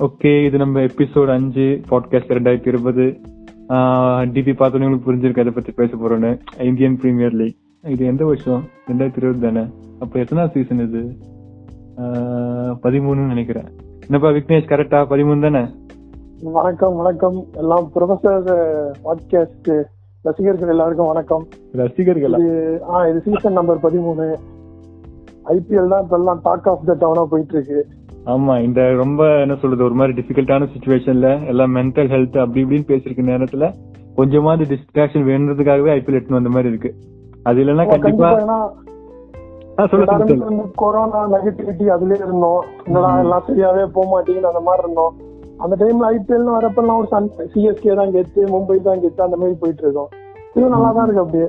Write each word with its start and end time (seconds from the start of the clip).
Okay 0.00 0.44
இது 0.44 0.58
நம்ம 0.58 0.80
episode 0.80 1.30
அஞ்சு 1.32 1.64
பாட்காஸ்ட் 1.90 2.30
ரெண்டாயிரத்தி 2.34 2.68
இருபது. 2.68 3.02
டிபி 4.34 4.52
பார்த்தோன்னே 4.52 4.84
உங்களுக்கு 4.84 5.12
புரிஞ்சிருக்கு 5.12 5.40
அதை 5.40 5.52
பத்தி 5.52 5.72
பேச 5.72 5.96
போறோன்னு. 5.96 6.30
இந்தியன் 6.58 6.96
பிரீமியர் 6.96 7.32
லீக் 7.32 7.56
இது 7.84 8.06
எந்த 8.06 8.24
வருஷம்? 8.24 8.62
ரெண்டாயிரத்தி 8.88 9.16
இருபது 9.16 9.40
தானே? 9.40 9.66
அப்ப 9.98 10.18
எத்தனாவது 10.18 10.52
சீசன் 10.54 10.80
இது? 10.86 11.02
பதிமூணுன்னு 12.84 13.26
நினைக்கிறேன். 13.26 13.68
என்னப்பா 14.00 14.30
விக்னேஷ் 14.30 14.70
கரெக்டா 14.72 15.00
பதிமூணு 15.12 15.40
தானே? 15.40 15.64
வணக்கம் 16.42 16.96
வணக்கம். 16.96 17.44
எல்லாம் 17.52 17.90
ப்ரொஃபசர் 17.94 18.90
பாட்காஸ்ட் 19.04 19.82
ரசிகர்கள் 20.22 20.68
எல்லாருக்கும் 20.68 21.06
வணக்கம். 21.06 21.46
ரசிகர்களா? 21.72 22.40
ஆ 22.90 23.06
இது 23.06 23.20
சீசன் 23.20 23.52
நம்பர் 23.52 23.82
பதிமூணு. 23.82 24.34
ஐபிஎல் 25.44 25.88
தான் 25.88 26.02
இப்ப 26.02 26.16
எல்லாம் 26.16 26.40
டாக் 26.42 26.68
ஆஃப் 26.68 26.86
த 26.86 26.96
டவுனா 27.00 27.24
போயிட்டு 27.24 27.54
இருக்கு. 27.54 27.86
ஆமா 28.26 28.58
இந்த 28.60 28.94
ரொம்ப 28.94 29.40
என்ன 29.40 29.54
சொல்றது 29.54 29.84
ஒரு 29.84 29.94
மாதிரி 29.94 30.12
டிஃபிகல்ட்டான 30.18 30.68
சுச்சுவேஷன்ல 30.74 31.46
எல்லாம் 31.46 31.76
மென்டல் 31.76 32.08
ஹெல்த் 32.08 32.36
அப்படி 32.38 32.60
இப்படின்னு 32.64 32.90
பேசிருக்க 32.90 33.22
நேரத்துல 33.22 33.66
கொஞ்சமாவது 34.16 34.64
டிஸ்ட்ராக்ஷன் 34.64 35.26
வேணுன்றதுக்காகவே 35.28 35.90
ஐபிஎல் 35.90 36.18
எட்டுன்னு 36.18 36.38
வந்த 36.38 36.48
மாதிரி 36.48 36.68
இருக்கு. 36.68 36.90
அது 37.44 37.60
இல்லைன்னா 37.62 37.86
கண்டிப்பா 37.88 38.30
கொரோனா 40.76 41.20
நெகட்டிவிட்டி 41.34 41.84
அதுலயே 41.94 42.18
இருந்தோம். 42.26 42.62
என்னடா 42.86 43.18
எல்லாம் 43.24 43.46
சரியாவே 43.46 43.84
போக 43.94 44.06
மாட்டேங்குது 44.10 44.50
அந்த 44.52 44.60
மாதிரி 44.60 44.82
இருந்தோம். 44.84 45.14
அந்த 45.60 45.76
டைம்ல 45.84 46.10
ஐபிஎல் 46.16 46.54
வரப்பெல்லாம் 46.56 47.00
ஒரு 47.00 47.08
சன் 47.08 47.30
சிஎஸ்கே 47.54 47.94
தான் 47.94 48.12
கெத்து 48.16 48.40
மும்பை 48.54 48.82
தான் 48.82 49.02
கெத்து 49.04 49.22
அந்த 49.22 49.36
மாதிரி 49.36 49.58
போயிட்டு 49.62 49.82
இருக்கோம் 49.86 50.10
இது 50.56 50.68
நல்லா 50.68 50.92
தான் 50.92 51.04
இருக்கு 51.04 51.24
அப்படியே. 51.24 51.48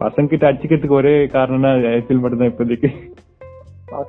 பசங்க 0.00 0.28
கிட்ட 0.28 0.48
அடிச்சுக்கிறதுக்கு 0.48 1.00
ஒரே 1.00 1.26
காரணம்னா 1.36 1.70
ஐபிஎல் 1.96 2.22
மட்டும் 2.22 2.38
தான் 2.38 2.52
இப்போதைக்கு. 2.52 2.90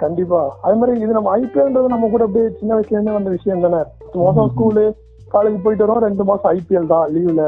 கண்டிப்பா. 0.04 0.42
அதே 0.62 0.76
மாதிரி 0.80 1.00
இது 1.04 1.18
நம்ம 1.18 1.32
ஐபிஎல்ன்றது 1.38 1.94
நம்ம 1.94 2.10
கூட 2.14 2.24
அப்படியே 2.28 2.52
சின்ன 2.60 2.72
வயசுல 2.76 2.96
இருந்தே 2.98 3.16
வந்த 3.18 3.30
விஷயம் 3.38 3.66
தானே? 3.66 3.82
மாசம் 4.26 4.52
ஸ்கூலு 4.54 4.84
காலேஜ் 5.34 5.64
போயிட்டு 5.64 5.86
வரோம் 5.86 6.06
ரெண்டு 6.08 6.24
மாசம் 6.30 6.52
ஐபிஎல் 6.58 6.92
தான் 6.94 7.06
லீவ்ல 7.16 7.44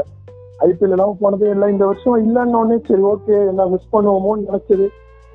ஐபிஎல் 0.67 0.93
எல்லாம் 0.95 1.15
போனதே 1.23 1.47
இல்லை. 1.53 1.67
இந்த 1.73 1.85
வருஷம் 1.89 2.19
இல்லைன்னு 2.25 2.59
உடனே 2.61 2.77
சரி 2.89 3.03
ஓகே 3.13 3.37
என்ன 3.51 3.65
மிஸ் 3.73 3.93
பண்ணுவோமோன்னு 3.95 4.47
நினைச்சது. 4.49 4.87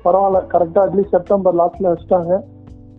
பரவாயில்ல 0.05 0.41
கரெக்டா 0.53 0.81
அட்லீஸ்ட் 0.85 1.15
செப்டம்பர் 1.15 1.57
லாஸ்ட்ல 1.61 1.91
வச்சுட்டாங்க. 1.93 2.33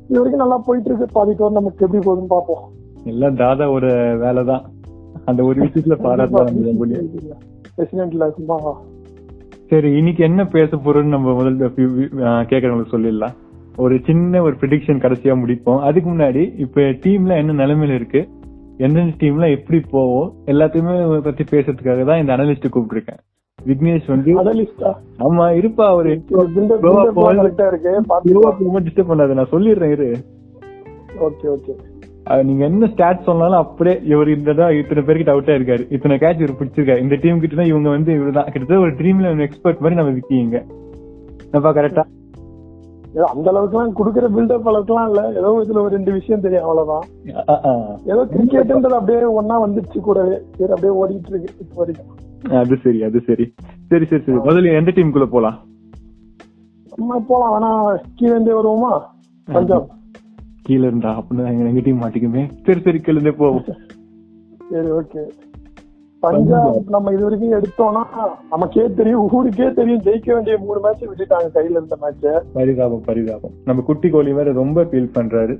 இது 0.08 0.18
வரைக்கும் 0.18 0.42
நல்லா 0.42 0.58
போயிட்டு 0.66 0.88
இருக்கு 0.90 1.06
பாதி 1.12 1.32
டோர் 1.38 1.58
நமக்கு 1.58 1.84
எப்படி 1.86 2.02
போகுதுன்னு 2.06 2.32
பார்ப்போம். 2.36 2.64
எல்லாம் 3.12 3.38
தாதா 3.42 3.66
ஒரு 3.76 3.90
வேலை 4.24 4.44
தான். 4.44 4.64
அந்த 5.24 5.40
ஒரு 5.44 5.58
விஷயத்துல 5.66 5.96
சும்மா 8.38 8.56
சரி 9.70 9.90
இன்னைக்கு 9.98 10.22
என்ன 10.24 10.42
பேச 10.54 10.76
போறோம்னு 10.76 11.14
நம்ம 11.14 11.32
முதல்ல 11.38 11.66
கேக்குறவங்களுக்கு 12.50 12.94
சொல்லிடலாம். 12.94 13.36
ஒரு 13.76 14.00
சின்ன 14.04 14.42
ஒரு 14.42 14.54
ப்ரிடிக்ஷன் 14.60 15.02
கடைசியா 15.04 15.34
முடிப்போம். 15.42 15.78
அதுக்கு 15.78 16.10
முன்னாடி 16.10 16.42
இப்ப 16.58 16.80
டீம்ல 16.80 17.36
என்ன 17.36 17.66
நிலைமையில 17.66 17.94
இருக்கு? 17.94 18.28
எந்தெந்த 18.78 19.14
டீம்ல 19.18 19.50
எப்படி 19.50 19.80
போவோம் 19.90 20.32
எல்லாத்தையுமே 20.46 21.20
பத்தி 21.20 21.44
பேசுறதுக்காக 21.50 22.04
தான் 22.04 22.20
இந்த 22.20 22.36
அனலிஸ்ட் 22.36 22.72
கூப்பிட்டுருக்கேன். 22.74 23.20
விக்னேஷ் 23.58 24.06
வந்து 24.06 24.34
ஆமா 25.26 25.46
இருப்பா 25.60 25.94
ஒரு 25.94 26.10
டிஸ்டர்ப் 28.86 29.10
பண்ணாத 29.10 29.34
நான் 29.34 29.52
சொல்லிடுறேன் 29.52 29.90
இரு. 29.90 30.16
Okay 31.26 31.46
okay. 31.54 31.74
நீங்க 32.44 32.64
என்ன 32.64 32.86
ஸ்டாட் 32.86 33.22
சொன்னாலும் 33.22 33.60
அப்படியே 33.64 34.00
இவர் 34.04 34.28
இந்த 34.36 34.52
தான் 34.52 34.74
இத்தனை 34.76 35.02
பேருக்கு 35.02 35.34
அவுட்டா 35.34 35.54
இருக்காரு. 35.58 35.84
இத்தனை 35.90 36.16
கேட்ச் 36.18 36.40
இவர் 36.40 36.58
பிடிச்சிருக்காரு 36.60 37.02
இந்த 37.02 37.16
டீம் 37.22 37.40
கிட்ட 37.40 37.56
தான் 37.56 37.70
இவங்க 37.72 37.88
வந்து 37.88 38.12
இவர்தான். 38.14 38.44
கிட்டத்தட்ட 38.44 38.82
ஒரு 38.82 38.90
ட்ரீம்ல 38.90 39.38
எக்ஸ்பர்ட் 39.48 39.78
மாதிரி 39.78 40.00
நம்ம 40.00 40.16
விக்கிங்க 40.18 40.60
என்னப்பா 41.44 41.74
கரெக்டா 41.74 42.04
ஏதோ 43.12 43.24
அந்த 43.24 43.52
அளவுக்குலாம் 43.52 43.94
குடுக்குற 43.98 44.26
பில்டப் 44.36 44.68
அளவுக்குலாம் 44.68 45.08
இல்ல. 45.08 45.28
ஏதோ 45.28 45.64
இதுல 45.66 45.80
ஒரு 45.80 45.88
ரெண்டு 45.88 46.12
விஷயம் 46.12 46.40
தெரியும் 46.40 46.64
அவ்வளவுதான். 46.64 47.06
ஏதோ 48.04 48.26
கிரிக்கெட்ன்றது 48.30 48.98
அப்படியே 49.00 49.40
ஒன்னா 49.40 49.56
வந்துச்சு 49.64 49.98
கூடவே. 49.98 50.38
சரி 50.58 50.72
அப்படியே 50.72 50.92
ஓடிட்டு 51.00 51.28
இருக்கு 51.28 51.54
இப்போ 51.60 51.74
வரைக்கும். 51.74 52.16
அது 52.50 52.76
சரி 52.76 53.02
அது 53.02 53.20
சரி. 53.26 53.54
சரி 53.88 54.04
சரி 54.04 54.22
சரி. 54.22 54.38
முதல்ல 54.38 54.76
எந்த 54.76 54.92
டீமுக்குள்ள 54.94 55.26
போலாம்? 55.26 55.58
நம்ம 56.96 57.20
போலாம். 57.20 57.52
வேணா 57.54 57.96
கீழே 58.14 58.30
இருந்தே 58.30 58.52
வருவோமா? 58.52 59.00
பஞ்சாப். 59.44 59.88
கீழ 60.68 60.82
இருந்தா 60.82 61.18
அப்படின்னா 61.18 61.46
எங்க 61.46 61.64
எங்க 61.64 61.80
டீம் 61.80 62.02
மாட்டிக்குமே. 62.02 62.50
சரி 62.66 62.80
சரி 62.80 62.98
கீழ 62.98 63.10
இருந்தே 63.10 63.30
போவோம். 63.30 63.62
சரி 64.70 64.90
ஓகே. 64.90 65.30
பஞ்சாப் 66.20 66.82
நம்ம 66.88 67.12
இது 67.12 67.22
வரைக்கும் 67.22 67.52
எடுத்தோம்னா 67.52 68.02
நமக்கே 68.50 68.82
தெரியும் 68.96 69.30
ஊருக்கே 69.30 69.70
தெரியும் 69.70 70.02
ஜெயிக்க 70.02 70.32
வேண்டிய 70.32 70.58
மூணு 70.58 70.80
மேட்ச் 70.80 71.04
விட்டுட்டாங்க 71.04 71.48
கையில 71.54 71.70
இருந்த 71.70 71.96
மேட்ச 72.02 72.40
பரிதாபம் 72.52 73.02
பரிதாபம். 73.04 73.50
நம்ம 73.64 73.82
குட்டி 73.82 74.10
கோலி 74.10 74.32
வேற 74.32 74.52
ரொம்ப 74.52 74.82
ஃபீல் 74.82 75.10
பண்றாரு. 75.14 75.54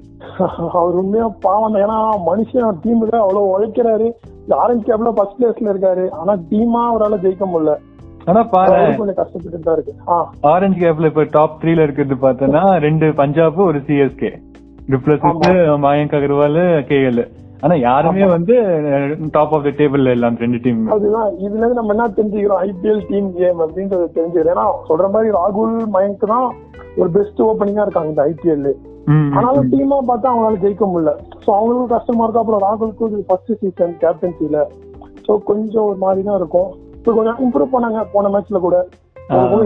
அவர் 0.73 0.95
உண்மையா 0.95 1.29
பாவம். 1.41 1.75
ஏன்னா 1.75 1.99
மனுஷன் 2.31 2.77
டீமுக்கு 2.85 3.17
அவ்வளவு 3.25 3.47
உழைக்கிறாரு. 3.55 4.09
ஆரஞ்சு 4.49 4.87
கேப்ல 4.87 5.11
ஃபர்ஸ்ட் 5.11 5.43
பிளேஸ்ல 5.43 5.73
இருக்காரு. 5.73 6.11
ஆனா 6.11 6.33
டீமா 6.51 6.83
அவரால 6.93 7.15
ஜெயிக்க 7.25 7.47
முடியல. 7.55 7.75
ஆனா 8.25 8.43
பாரு 8.43 9.15
கஷ்டப்பட்டு 9.15 9.73
இருக்கு. 9.73 9.95
ஆரஞ்சு 10.41 10.87
கேப்ல 10.87 11.05
இப்ப 11.05 11.27
டாப் 11.31 11.59
த்ரீல 11.63 11.83
இருக்கிறது 11.83 12.17
பார்த்தோன்னா 12.23 12.79
ரெண்டு 12.79 13.15
பஞ்சாப் 13.15 13.61
ஒரு 13.61 13.79
சிஎஸ்கே 13.79 14.33
ரிப்ளஸ் 14.91 15.27
மயங்க் 15.87 16.17
அகர்வால் 16.19 16.61
கேஎல் 16.91 17.23
ஆனா 17.65 17.75
யாருமே 17.87 18.27
வந்து 18.35 18.55
டாப் 19.37 19.53
ஆஃப் 19.57 19.67
த 19.67 19.73
டேபிள்ல 19.81 20.15
இல்ல 20.17 20.29
அந்த 20.31 20.45
ரெண்டு 20.45 20.61
டீம் 20.65 20.81
அதுதான் 20.95 21.29
இதுல 21.45 21.63
இருந்து 21.63 21.79
நம்ம 21.81 21.95
என்ன 21.95 22.07
தெரிஞ்சுக்கிறோம்? 22.19 22.63
ஐபிஎல் 22.69 23.03
டீம் 23.11 23.29
கேம் 23.41 23.61
அப்படின்றத 23.65 24.07
தெரிஞ்சுக்கிறோம். 24.17 24.53
ஏன்னா 24.55 24.67
சொல்ற 24.91 25.09
மாதிரி 25.15 25.35
ராகுல் 25.39 25.75
மயங்க் 25.97 26.25
தான் 26.35 26.49
ஒரு 27.01 27.11
பெஸ்ட் 27.17 27.43
ஓப்பனிங்கா 27.49 27.85
இருக்காங்க 27.87 28.13
இந்த 28.13 28.25
ஐபிஎல் 28.33 28.71
ஆனாலும் 29.37 29.71
டீமா 29.73 29.99
பார்த்தா 30.09 30.31
அவங்களால 30.31 30.61
ஜெயிக்க 30.65 30.85
முடியல. 30.91 31.13
சோ 31.45 31.49
அவங்களுக்கும் 31.57 31.95
கஷ்டமா 31.97 32.25
இருக்கும். 32.25 32.43
அப்புறம் 32.45 32.65
ராகுலுக்கும் 32.67 33.11
இது 33.13 33.29
ஃபர்ஸ்ட் 33.29 33.53
சீசன் 33.63 33.95
கேப்டன்சில 34.03 34.65
சோ 35.27 35.33
கொஞ்சம் 35.51 35.87
ஒரு 35.91 35.99
மாதிரி 36.05 36.21
தான் 36.29 36.39
இருக்கும். 36.41 36.71
இப்போ 36.99 37.13
கொஞ்சம் 37.19 37.41
இம்ப்ரூவ் 37.45 37.75
பண்ணாங்க. 37.75 38.01
போன 38.15 38.31
மேட்ச்ல 38.35 38.61
கூட. 38.67 38.77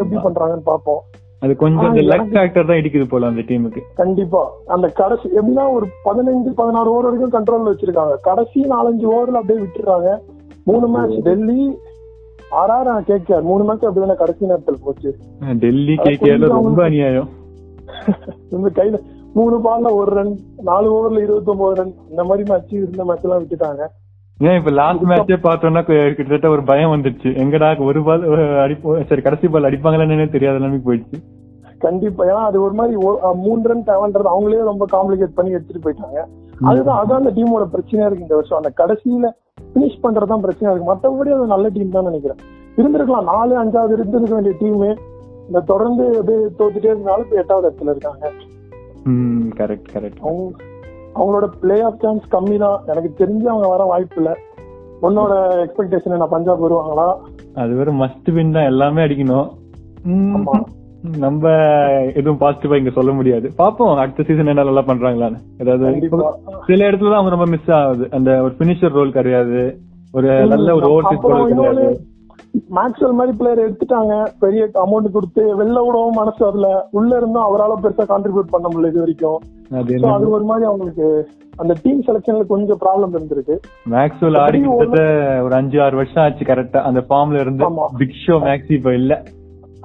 எப்படி 0.02 0.20
பண்றாங்கன்னு 0.26 0.66
பார்ப்போம். 0.72 1.02
அது 1.44 1.56
கொஞ்சம் 1.56 1.94
லக் 1.94 2.28
ஃபேக்டர் 2.30 2.66
தான் 2.66 2.76
இடிக்குது 2.76 3.08
போல 3.08 3.26
அந்த 3.26 3.40
டீமுக்கு 3.40 3.80
கண்டிப்பா. 3.94 4.50
அந்த 4.66 4.88
கடைசி 4.88 5.28
எப்படின்னா 5.28 5.72
ஒரு 5.72 5.86
பதினஞ்சு 6.04 6.52
பதினாறு 6.54 6.92
ஓவர் 6.92 7.12
வரைக்கும் 7.12 7.44
கண்ட்ரோல்ல 7.44 7.70
வச்சிருக்காங்க. 7.70 8.14
கடைசி 8.22 8.60
நாலஞ்சு 8.62 9.04
ஓவர்ல 9.10 9.40
அப்படியே 9.40 9.66
விட்டுறாங்க. 9.66 10.18
மூணு 10.64 10.88
மேட்ச் 10.88 11.22
டெல்லி 11.22 11.78
ஆர்ஆர் 12.50 13.00
கேகேஆர் 13.06 13.42
மூணு 13.42 13.64
மேட்ச் 13.64 13.82
அப்படிதானே 13.82 14.14
கடைசி 14.14 14.46
நேரத்தில் 14.46 14.78
போச்சு. 14.84 15.16
டெல்லி 15.58 15.94
கேகேல 15.94 16.46
ரொம்ப 16.46 16.82
அநியாயம். 16.82 17.28
இந்த 18.50 18.70
கையில 18.74 18.98
மூணு 19.34 19.58
பால்ல 19.58 19.94
ஒரு 19.94 20.14
ரன் 20.14 20.38
நாலு 20.62 20.92
ஓவர்ல 20.92 21.22
இருபத்தி 21.22 21.50
ஒன்பது 21.50 21.74
ரன் 21.74 21.94
இந்த 22.10 22.24
மாதிரி 22.24 22.52
மேட்ச் 22.52 22.72
இருந்த 22.72 23.04
மேட்ச் 23.04 23.24
எல்லாம் 23.24 23.42
விட்டுட்டாங்க. 23.42 23.86
ஏன் 24.38 24.58
இப்ப 24.58 24.70
லாஸ்ட் 24.70 25.02
மேட்சே 25.02 25.36
பார்த்தோம்னா 25.36 25.82
கு- 25.82 26.06
கிட்டத்தட்ட 26.06 26.48
ஒரு 26.48 26.62
பயம் 26.62 26.92
வந்துருச்சு. 26.92 27.26
எங்கடா 27.26 27.84
ஒரு 27.84 28.02
பால் 28.02 28.28
அடிப்போம் 28.38 29.06
சரி 29.06 29.22
கடைசி 29.22 29.48
பால் 29.48 29.62
அடிப்பாங்களான்னு 29.62 30.30
தெரியாத 30.30 30.58
நிலைமைக்கு 30.58 30.94
போயிடுச்சு. 30.94 31.33
கண்டிப்பா. 31.84 32.24
ஏன்னா 32.24 32.42
அது 32.48 32.58
ஒரு 32.66 32.74
மாதிரி 32.78 32.96
மூணு 33.44 33.60
ரன் 33.70 33.88
தேவைன்றது 33.90 34.28
அவங்களே 34.34 34.60
ரொம்ப 34.70 34.84
காம்ப்ளிகேட் 34.92 35.38
பண்ணி 35.38 35.54
எடுத்துட்டு 35.56 35.84
போயிட்டாங்க. 35.84 36.20
அதுதான் 36.70 37.00
அதான் 37.00 37.20
அந்த 37.20 37.32
டீமோட 37.38 37.64
பிரச்சனையா 37.74 38.06
இருக்கு 38.08 38.26
இந்த 38.26 38.34
வருஷம். 38.40 38.60
அந்த 38.60 38.72
கடைசியில 38.80 39.30
பினிஷ் 39.74 40.02
பண்றதுதான் 40.04 40.44
பிரச்சனையா 40.46 40.72
இருக்கு. 40.72 40.90
மத்தபடி 40.90 41.30
அது 41.36 41.52
நல்ல 41.54 41.68
டீம் 41.76 41.96
தான் 41.96 42.08
நினைக்கிறேன். 42.10 42.40
இருந்திருக்கலாம். 42.76 43.30
நாலு 43.32 43.52
அஞ்சாவது 43.62 43.96
இருந்திருக்க 43.98 44.34
வேண்டிய 44.36 44.54
டீம் 44.60 44.82
இந்த 45.46 45.60
தொடர்ந்து 45.72 46.04
அப்படியே 46.18 46.44
தோத்துட்டே 46.58 46.90
இருந்தாலும் 46.92 47.24
இப்ப 47.24 47.36
எட்டாவது 47.42 47.66
இடத்துல 47.68 47.92
இருக்காங்க. 47.94 48.30
கரெக்ட் 49.60 49.90
கரெக்ட் 49.94 50.22
அவங்க 50.26 50.44
அவங்களோட 51.18 51.48
பிளே 51.62 51.76
ஆஃப் 51.88 52.00
சான்ஸ் 52.02 52.30
கம்மி 52.30 52.56
தான். 52.62 52.78
எனக்கு 52.92 53.10
தெரிஞ்சு 53.18 53.46
அவங்க 53.52 53.68
வர 53.74 53.82
வாய்ப்பு 53.90 54.18
இல்ல. 54.22 54.30
உன்னோட 55.02 55.32
எக்ஸ்பெக்டேஷன் 55.64 56.14
என்ன? 56.16 56.26
பஞ்சாப் 56.34 56.62
வருவாங்களா? 56.64 57.08
அது 57.62 57.72
வேற 57.80 57.90
மஸ்ட் 58.00 58.30
வின் 58.36 58.56
தான். 58.56 58.70
எல்லாமே 58.72 59.02
அடிக்கணும். 59.02 59.50
ஆமா. 60.38 60.56
நம்ம 61.24 61.50
எதுவும் 62.18 62.40
பாசிட்டிவா 62.40 62.76
இங்க 62.80 62.92
சொல்ல 62.98 63.12
முடியாது. 63.12 63.46
பாப்போம் 63.58 64.00
அடுத்த 64.02 64.24
சீசன் 64.28 64.50
என்ன 64.52 64.64
நல்லா 64.68 64.82
பண்றாங்களான்னு. 64.90 65.40
ஏதாவது 65.62 66.10
சில 66.68 66.86
இடத்துல 66.88 67.12
தான் 67.12 67.20
அவங்க 67.20 67.34
ரொம்ப 67.34 67.48
மிஸ் 67.54 67.70
ஆகுது. 67.78 68.06
அந்த 68.10 68.30
ஒரு 68.46 68.54
பினிஷர் 68.60 68.96
ரோல் 68.98 69.16
கிடையாது. 69.18 69.60
ஒரு 70.12 70.28
நல்ல 70.52 70.74
ஒரு 70.78 70.86
ஓவர் 70.92 71.08
அப்புறம் 71.10 71.48
கிடையாது. 71.52 71.86
மேக்ஸ்வெல் 72.76 73.16
மாதிரி 73.18 73.32
பிளேயர் 73.38 73.62
எடுத்துட்டாங்க. 73.66 74.14
பெரிய 74.42 74.64
அமௌண்ட் 74.84 75.14
கொடுத்து 75.16 75.42
வெளில 75.60 75.78
விடவும் 75.86 76.18
மனசு 76.20 76.42
அதுல 76.50 76.68
உள்ள 76.98 77.10
இருந்தும் 77.20 77.46
அவரால 77.48 77.78
பெருசா 77.84 78.04
கான்ட்ரிபியூட் 78.12 78.52
பண்ண 78.54 78.66
முடியல 78.68 78.92
இது 78.92 79.04
வரைக்கும். 79.04 79.40
அது 80.16 80.28
ஒரு 80.36 80.44
மாதிரி 80.50 80.68
அவங்களுக்கு 80.70 81.06
அந்த 81.56 81.72
டீம் 81.82 82.02
செலக்ஷன்ல 82.08 82.44
கொஞ்சம் 82.54 82.82
ப்ராப்ளம் 82.84 83.14
இருந்திருக்கு. 83.16 83.56
மேக்ஸ்வெல் 83.96 84.38
ஆடி 84.44 84.60
ஒரு 85.46 85.54
அஞ்சு 85.60 85.78
ஆறு 85.86 85.96
வருஷம் 86.02 86.24
ஆச்சு 86.26 86.44
கரெக்டா 86.52 86.82
அந்த 86.90 87.02
ஃபார்ம்ல 87.08 87.40
இருந்து. 87.46 87.64
பிக் 88.02 88.20
ஷோ 88.26 88.36
மேக்ஸ் 88.48 88.76
இப்ப 88.80 88.94
இல்ல. 89.02 89.22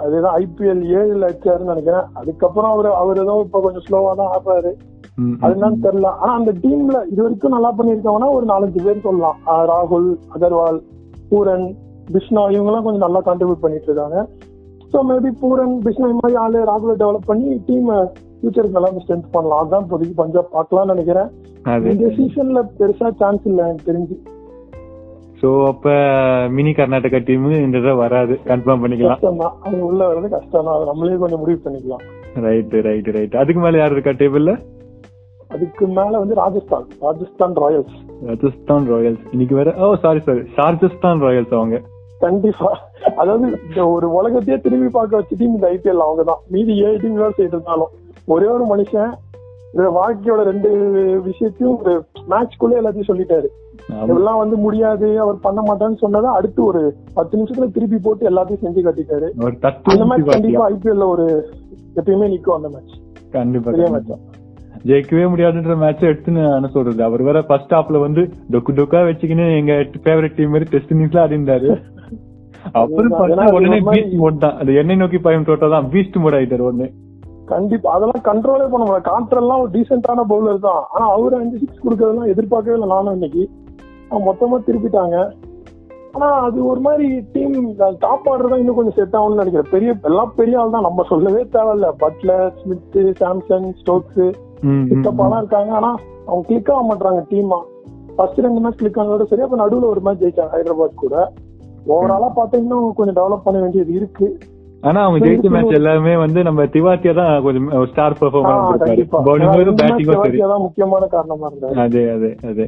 அதுதான் 0.03 0.35
ஐபிஎல் 0.43 0.83
ஏழுல 0.99 1.29
வச்சாருன்னு 1.29 1.71
நினைக்கிறேன். 1.73 2.07
அதுக்கப்புறம் 2.21 2.71
அவர் 2.75 2.89
அவர் 3.01 3.21
ஏதோ 3.23 3.35
இப்ப 3.45 3.61
கொஞ்சம் 3.65 3.85
ஸ்லோவா 3.87 4.11
தான் 4.21 4.31
ஆடுறாரு. 4.35 4.71
ம், 5.21 5.35
அது 5.41 5.53
என்னன்னு 5.55 5.83
தெரியல. 5.85 6.09
ஆனா 6.21 6.31
அந்த 6.39 6.51
டீம்ல 6.63 6.97
இது 7.11 7.19
வரைக்கும் 7.23 7.55
நல்லா 7.55 7.71
பண்ணிருக்கவனா 7.79 8.29
ஒரு 8.37 8.45
நாலஞ்சு 8.51 8.85
பேர் 8.85 9.05
சொல்லலாம். 9.07 9.39
ராகுல் 9.71 10.07
அகர்வால் 10.35 10.79
பூரன் 11.31 11.67
பிஷ்ணா 12.13 12.43
இவங்க 12.53 12.69
எல்லாம் 12.71 12.85
கொஞ்சம் 12.85 13.05
நல்லா 13.07 13.21
கான்ட்ரிபியூட் 13.27 13.63
பண்ணிட்டு 13.65 13.89
இருக்காங்க. 13.89 14.19
ஸோ 14.93 14.99
மேபி 15.09 15.31
பூரன் 15.41 15.75
பிஷ்ணா 15.85 16.07
இந்த 16.11 16.21
மாதிரி 16.21 16.39
ஆளு 16.43 16.59
ராகுல 16.71 16.93
டெவலப் 17.01 17.29
பண்ணி 17.31 17.49
டீம் 17.67 17.89
ஃபியூச்சருக்கு 18.39 18.77
நல்லா 18.77 18.91
ஸ்ட்ரென்த் 19.03 19.33
பண்ணலாம். 19.35 19.61
அதான் 19.63 19.83
இப்போதைக்கு 19.85 20.15
பஞ்சாப் 20.23 20.53
பார்க்கலாம்னு 20.55 20.93
நினைக்கிறேன். 20.93 21.29
இந்த 21.93 22.09
சீசன்ல 22.17 22.59
பெருசா 22.79 23.09
சான்ஸ் 23.21 23.45
இல்ல 23.51 23.61
எனக்கு 23.67 23.87
தெரிஞ்சு. 23.91 24.15
சோ 25.41 25.49
அப்ப 25.71 25.91
மினி 26.55 26.71
கர்நாடகா 26.77 27.19
டீம் 27.27 27.45
இந்த 27.65 27.77
தடவை 27.77 27.93
வராது. 28.01 28.33
கன்ஃபார்ம் 28.49 28.81
பண்ணிக்கலாம். 28.83 29.19
கஷ்டம் 29.19 29.39
தான் 29.43 29.53
அவங்க 29.65 29.83
உள்ள 29.89 30.01
வர்றது 30.09 30.29
கஷ்டம் 30.33 30.65
தான் 30.67 30.75
அது 30.77 30.89
நம்மளே 30.89 31.19
கொஞ்சம் 31.21 31.41
முடிவு 31.43 31.59
பண்ணிக்கலாம். 31.65 32.03
ரைட் 32.45 32.75
ரைட் 32.87 33.09
ரைட் 33.17 33.37
அதுக்கு 33.43 33.61
மேல 33.63 33.79
யார் 33.81 33.95
இருக்கா 33.95 34.13
டேபிள்ல 34.21 34.53
அதுக்கு 35.55 35.85
மேல 35.97 36.11
வந்து 36.23 36.35
ராஜஸ்தான். 36.41 36.83
ராஜஸ்தான் 37.05 37.55
ராயல்ஸ் 37.63 37.95
ராஜஸ்தான் 38.27 38.85
ராயல்ஸ் 38.93 39.23
இன்னைக்கு 39.35 39.55
வேற 39.59 39.69
ஓ 39.85 39.87
சாரி 40.03 40.21
சாரி 40.27 40.43
ஷார்ஜஸ்தான் 40.57 41.23
ராயல்ஸ் 41.27 41.55
அவங்க. 41.59 41.77
கண்டிப்பா. 42.25 42.69
அதாவது 43.21 43.47
ஒரு 43.95 44.07
உலகத்தையே 44.19 44.57
திரும்பி 44.65 44.89
பார்க்க 44.97 45.19
வச்ச 45.19 45.33
டீம் 45.39 45.55
இந்த 45.57 45.67
ஐபிஎல் 45.75 46.05
அவங்க 46.07 46.23
தான். 46.31 46.41
மீதி 46.53 46.73
ஏழு 46.85 46.97
டீம் 47.03 47.19
வேலை 47.21 47.33
செய்யிட்டு 47.37 47.57
இருந்தாலும் 47.57 47.91
ஒரே 48.35 48.47
ஒரு 48.55 48.65
மனுஷன் 48.73 49.11
இந்த 49.73 49.87
வாழ்க்கையோட 49.97 50.41
ரெண்டு 50.51 50.69
விஷயத்தையும் 51.27 51.75
ஒரு 51.81 51.93
மேட்ச்க்குள்ளே 52.31 52.77
எல்லாத்தையும் 52.79 53.09
சொல்லிட்டாரு. 53.09 53.49
இதெல்லாம் 54.05 54.39
வந்து 54.41 54.55
முடியாது 54.63 55.07
அவர் 55.23 55.37
பண்ண 55.45 55.59
மாட்டான்னு 55.67 56.01
சொன்னதை 56.03 56.29
அடுத்து 56.37 56.61
ஒரு 56.69 56.81
பத்து 57.17 57.37
நிமிஷத்துல 57.37 57.67
திருப்பி 57.75 57.97
போட்டு 58.05 58.29
எல்லாத்தையும் 58.31 58.63
செஞ்சு 58.65 58.81
கட்டிட்டாரு. 58.87 59.27
அந்த 59.93 60.05
மேட்ச்? 60.09 60.31
கண்டிப்பா 60.33 60.65
ஐபிஎல்ல 60.73 61.07
ஒரு 61.13 61.27
எப்பயுமே 61.99 62.29
நிக்கும் 62.33 62.57
அந்த 62.57 62.69
மேட்ச் 62.75 62.95
கண்டிப்பா 63.37 64.17
ஜெயிக்கவே 64.89 65.23
முடியாதுன்ற 65.31 65.73
மேட்ச் 65.83 66.03
எடுத்து 66.09 66.31
நான் 66.35 66.73
சொல்றது. 66.75 67.01
அவர் 67.07 67.21
வேற 67.29 67.39
ஃபர்ஸ்ட் 67.47 67.73
ஹாப்ல 67.77 67.99
வந்து 68.05 68.21
டொக்கு 68.53 68.77
டொக்கா 68.77 68.99
வச்சுக்கின்னு 69.09 69.47
எங்க 69.61 69.73
ஃபேவரட் 70.05 70.37
டீம் 70.37 70.53
மாதிரி 70.53 70.69
டெஸ்ட் 70.73 70.93
இன்னிங்ஸ்ல 70.95 71.23
ஆடிந்தாரு 71.25 71.69
அப்புறம் 72.79 73.13
உடனே 73.57 73.79
பீஸ்ட் 73.89 74.15
மோட் 74.21 74.43
தான். 74.45 74.55
அது 74.61 74.71
எண்ணெய் 74.81 75.01
நோக்கி 75.01 75.19
பயம் 75.27 75.47
தோட்டா 75.49 75.69
தான் 75.75 75.87
பீஸ்ட் 75.93 76.19
மோட் 76.23 76.37
ஆயிட்டாரு 76.39 76.65
உடனே. 76.69 76.87
கண்டிப்பா 77.49 77.91
அதெல்லாம் 77.91 78.23
கண்ட்ரோலே 78.23 78.69
பண்ண 78.69 78.85
முடியல 78.85 79.09
கான்ட்ரெல்லாம் 79.09 79.59
ஒரு 79.59 79.69
டீசென்டான 79.71 80.21
பவுலர் 80.29 80.59
தான். 80.59 80.83
ஆனா 80.89 81.11
அவரு 81.11 81.35
அஞ்சு 81.35 81.57
சிக்ஸ் 81.57 81.83
கொடுக்கறதெல்லாம் 81.83 82.27
எதிர்பார்க்கவே 82.27 82.79
இல்லை 82.79 82.95
நானும் 82.95 83.11
இன்னைக்கு. 83.11 83.49
மொத்தமா 84.11 84.57
திருப்பிட்டாங்க. 84.67 85.31
ஆனா 86.11 86.27
அது 86.31 86.65
ஒரு 86.65 86.79
மாதிரி 86.79 87.23
டீம் 87.31 87.75
டாப் 87.99 88.29
ஆர்டர் 88.29 88.49
தான் 88.49 88.59
இன்னும் 88.59 88.75
கொஞ்சம் 88.75 88.93
செட் 88.93 89.21
ஆகும்னு 89.21 89.33
நினைக்கிறேன். 89.33 89.71
பெரிய 89.71 89.95
எல்லாம் 90.01 90.33
பெரிய 90.35 90.59
ஆள் 90.59 90.69
தான். 90.69 90.81
நம்ம 90.81 91.03
சொல்லவே 91.03 91.43
தேவையில்ல. 91.43 91.91
பட்லர் 91.99 92.51
ஸ்மித் 92.61 93.21
சாம்சன் 93.21 93.73
ஸ்டோக்ஸ் 93.75 94.23
ம், 94.61 94.67
ம், 94.67 94.87
பிக்கப்பாலாம் 94.89 95.37
இருக்காங்க. 95.37 95.73
ஆனா 95.73 95.95
அவங்க 96.27 96.47
கிளிக் 96.47 96.71
ஆக 96.71 96.81
மாட்டாங்க 96.93 97.25
டீமா 97.29 97.59
ஃபர்ஸ்ட் 98.15 98.37
ரெண்டு 98.37 98.59
மேட்ச் 98.59 98.77
கிளிக் 98.77 98.97
ஆனதோட 98.97 99.23
சரி 99.23 99.41
அப்ப 99.41 99.57
நடுவுல 99.57 99.85
ஒரு 99.85 100.01
மேட்ச் 100.01 100.23
ஜெயிச்சாங்க 100.23 100.53
ஹைதராபாத் 100.53 100.93
கூட. 100.95 101.31
ஓவராலா 101.87 102.29
பார்த்தா 102.35 102.55
இன்னும் 102.55 102.93
கொஞ்சம் 102.93 103.17
டெவலப் 103.23 103.41
பண்ண 103.43 103.59
வேண்டியது 103.59 103.93
இருக்கு. 103.93 104.37
ஆனா 104.83 104.99
அவங்க 105.05 105.19
ஜெயிச்ச 105.23 105.47
மேட்ச் 105.53 105.77
எல்லாமே 105.77 106.13
வந்து 106.21 106.39
நம்ம 106.45 106.65
திவாத்தியா 106.73 107.13
தான் 107.15 107.31
கொஞ்சம் 107.45 107.65
ஸ்டார் 107.89 108.13
ஆ, 108.13 108.19
பெர்ஃபார்மன்ஸ் 108.19 108.83
கண்டிப்பா. 108.83 109.19
பவுலிங் 109.25 109.45
ஏன்னா 109.45 109.57
ரெண்டு 109.61 109.73
match 109.73 109.81
பேட்டிங்கும் 109.81 110.13
சரி. 110.17 110.21
தெவாத்தியா 110.27 110.49
தான் 110.53 110.63
முக்கியமான 110.65 111.07
காரணமா 111.13 111.47
இருந்தாரு. 111.49 111.75
அதே 111.83 112.03
அதே 112.13 112.31
அதே. 112.49 112.67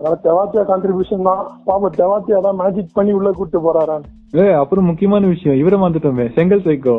அதனால 0.00 0.16
தெவாத்தியா 0.24 0.62
கான்ட்ரிபியூஷன் 0.70 1.28
தான். 1.28 1.42
பாப்பா 1.66 1.90
தெவாத்தியா 1.98 2.38
தான் 2.46 2.58
மேஜிக் 2.58 2.96
பண்ணி 2.96 3.12
உள்ள 3.14 3.30
கூட்டு 3.32 3.60
போறாரான்னு. 3.66 4.08
ஏ 4.38 4.46
அப்புறம் 4.60 4.88
முக்கியமான 4.90 5.22
விஷயம் 5.34 5.60
இவரை 5.60 5.78
வந்துட்டோமே 5.82 6.26
செங்கல் 6.34 6.66
சைக்கோ. 6.66 6.96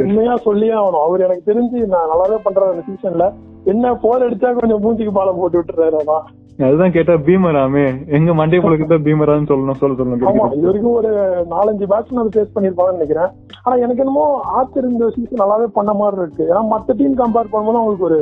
உண்மையா 0.00 0.34
சொல்லியே 0.44 0.74
ஆகணும். 0.78 1.04
அவர் 1.04 1.24
எனக்கு 1.26 1.44
தெரிஞ்சு 1.46 1.78
நான் 1.92 2.10
நல்லாவே 2.12 2.38
பண்றாரு 2.44 2.72
அந்த 2.72 2.84
சீசன்ல 2.88 3.26
என்ன 3.66 3.92
போர் 4.02 4.24
அடிச்சா 4.26 4.50
கொஞ்சம் 4.58 4.82
மூஞ்சிக்கு 4.84 5.12
பாலம் 5.12 5.38
போட்டு 5.38 5.58
விட்டுறாரு 5.58 5.96
அதான் 6.00 6.24
அதுதான் 6.66 6.94
கேட்டா 6.94 7.14
பீமராமே. 7.26 7.84
எங்க 8.16 8.30
மண்டே 8.38 8.58
புழுக்கு 8.64 8.96
பீமரான்னு 9.06 9.48
சொல்லணும் 9.50 9.78
சொல்ல 9.80 9.94
சொல்லணும். 9.98 10.52
இது 10.56 10.66
வரைக்கும் 10.68 10.96
ஒரு 11.00 11.10
நாலஞ்சு 11.52 11.86
பேட்ஸ்மேன் 11.92 12.22
அதை 12.22 12.32
ஃபேஸ் 12.34 12.54
பண்ணிருப்பாங்கன்னு 12.56 12.98
நினைக்கிறேன். 12.98 13.30
ஆனா 13.64 13.74
எனக்கு 13.84 14.02
என்னமோ 14.04 14.26
ஆத்தர் 14.58 14.88
இந்த 14.90 15.08
சீசன் 15.16 15.42
நல்லாவே 15.42 15.66
பண்ண 15.78 15.92
மாதிரி 16.00 16.22
இருக்கு. 16.22 16.44
ஏன்னா 16.50 16.62
மத்த 16.74 16.96
டீம் 17.00 17.16
கம்பேர் 17.22 17.52
பண்ணும்போது 17.54 17.80
அவங்களுக்கு 17.80 18.08
ஒரு 18.10 18.20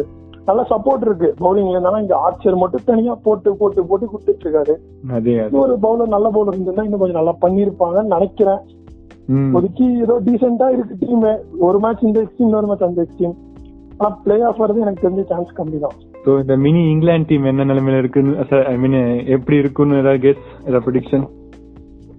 நல்ல 0.48 0.62
சப்போர்ட் 0.72 1.06
இருக்கு. 1.06 1.30
பவுலிங்ல 1.44 1.74
இருந்தாலும் 1.76 2.02
இங்க 2.04 2.16
ஆர்ச்சர் 2.26 2.60
மட்டும் 2.62 2.86
தனியா 2.90 3.14
போட்டு 3.26 3.50
போட்டு 3.62 3.86
போட்டு 3.90 4.10
கொடுத்துட்டு 4.12 4.46
இருக்காரு. 4.46 4.76
ஒரு 5.62 5.74
பவுலர் 5.86 6.14
நல்ல 6.16 6.28
பவுலர் 6.36 6.54
இருந்திருந்தா 6.54 6.86
இன்னும் 6.88 7.02
கொஞ்சம் 7.04 7.20
நல்லா 7.20 7.34
பண்ணிருப்பாங்கன்னு 7.44 8.14
நினைக்கிறேன். 8.16 8.62
ஒதுக்கி 9.58 9.86
ஏதோ 10.04 10.14
டீசெண்டா 10.26 10.68
இருக்கு 10.76 10.94
டீம் 11.04 11.24
ஒரு 11.68 11.80
மேட்ச் 11.84 12.06
இந்த 12.10 12.18
எக்ஸ்டீம் 12.24 12.48
இன்னொரு 12.48 12.68
மேட்ச் 12.70 12.86
அந்த 12.86 13.00
எக்ஸ்டீம் 13.06 13.34
ஆனா 13.98 14.10
பிளே 14.26 14.38
ஆஃப் 14.50 14.62
வரது 14.62 14.84
எனக்கு 14.86 15.04
தெரிஞ்ச 15.06 15.24
சான்ஸ் 15.32 15.50
கம்மி 15.58 15.80
தான் 15.84 15.96
So, 16.28 16.38
இந்த 16.40 16.56
மினி 16.56 16.80
இங்கிலாந்து 16.90 17.28
டீம் 17.28 17.44
என்ன 17.44 17.64
நிலைமையில 17.64 17.98
இருக்குன்னு 17.98 18.32
ஐ 18.66 18.76
மீன் 18.76 18.96
எப்படி 19.26 19.56
இருக்குன்னு 19.56 20.00
ஏதாவது 20.00 20.20
கெஸ் 20.24 20.42
ஏதாவது 20.60 20.82
ப்ரிடிக்ஷன் 20.86 21.24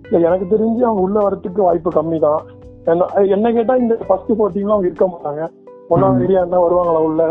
இல்ல 0.05 0.19
எனக்கு 0.27 0.45
தெரிஞ்சு 0.45 0.81
அவங்க 0.83 1.01
உள்ள 1.01 1.17
வரதுக்கு 1.19 1.61
வாய்ப்பு 1.61 1.89
கம்மி 1.89 2.19
தான் 2.19 2.41
என்ன- 3.27 3.51
கேட்டா 3.51 3.75
இந்த 3.75 3.95
ஃபர்ஸ்ட் 4.07 4.31
ஃபோர் 4.31 4.53
டீம்ல 4.55 4.75
அவங்க 4.75 4.87
இருக்க 4.87 5.07
மாட்டாங்க. 5.07 5.41
ஒன்னாம் 5.89 6.17
ஐடியா 6.21 6.39
இருந்தா 6.39 6.59
வருவாங்களா 6.59 7.01
உள்ள? 7.01 7.21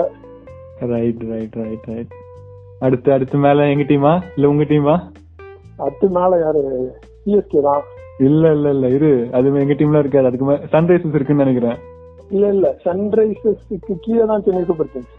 ரைட் 0.88 1.22
ரைட் 1.30 1.56
ரைட் 1.56 1.86
ரைட் 1.86 2.14
அடுத்து 2.80 3.12
அடுத்து 3.12 3.36
மேல 3.38 3.66
எங்க 3.68 3.84
டீமா 3.84 4.12
இல்ல 4.36 4.48
உங்க 4.48 4.64
டீமா 4.64 4.94
அடுத்து 5.78 6.08
மேல 6.10 6.38
யாரு? 6.38 6.62
சிஎஸ்கே 7.24 7.60
தான். 7.60 7.82
இல்ல 8.20 8.52
இல்ல 8.52 8.68
இல்ல 8.70 8.88
இரு. 8.88 9.12
அது 9.32 9.46
எங்க 9.60 9.74
டீம்ல 9.74 9.98
இருக்காது. 9.98 10.26
அதுக்கு 10.26 10.46
மேல 10.46 10.68
சன்ரைசர்ஸ் 10.72 11.14
இருக்குன்னு 11.14 11.44
நினைக்கிறேன். 11.44 11.78
இல்ல 12.30 12.46
இல்ல. 12.48 12.68
சன்ரைசர்ஸ்க்கு 12.84 13.96
கீழே 14.00 14.24
தான் 14.26 14.42
சென்னை 14.42 14.64
சூப்பர் 14.64 14.92
கிங்ஸ் 14.92 15.14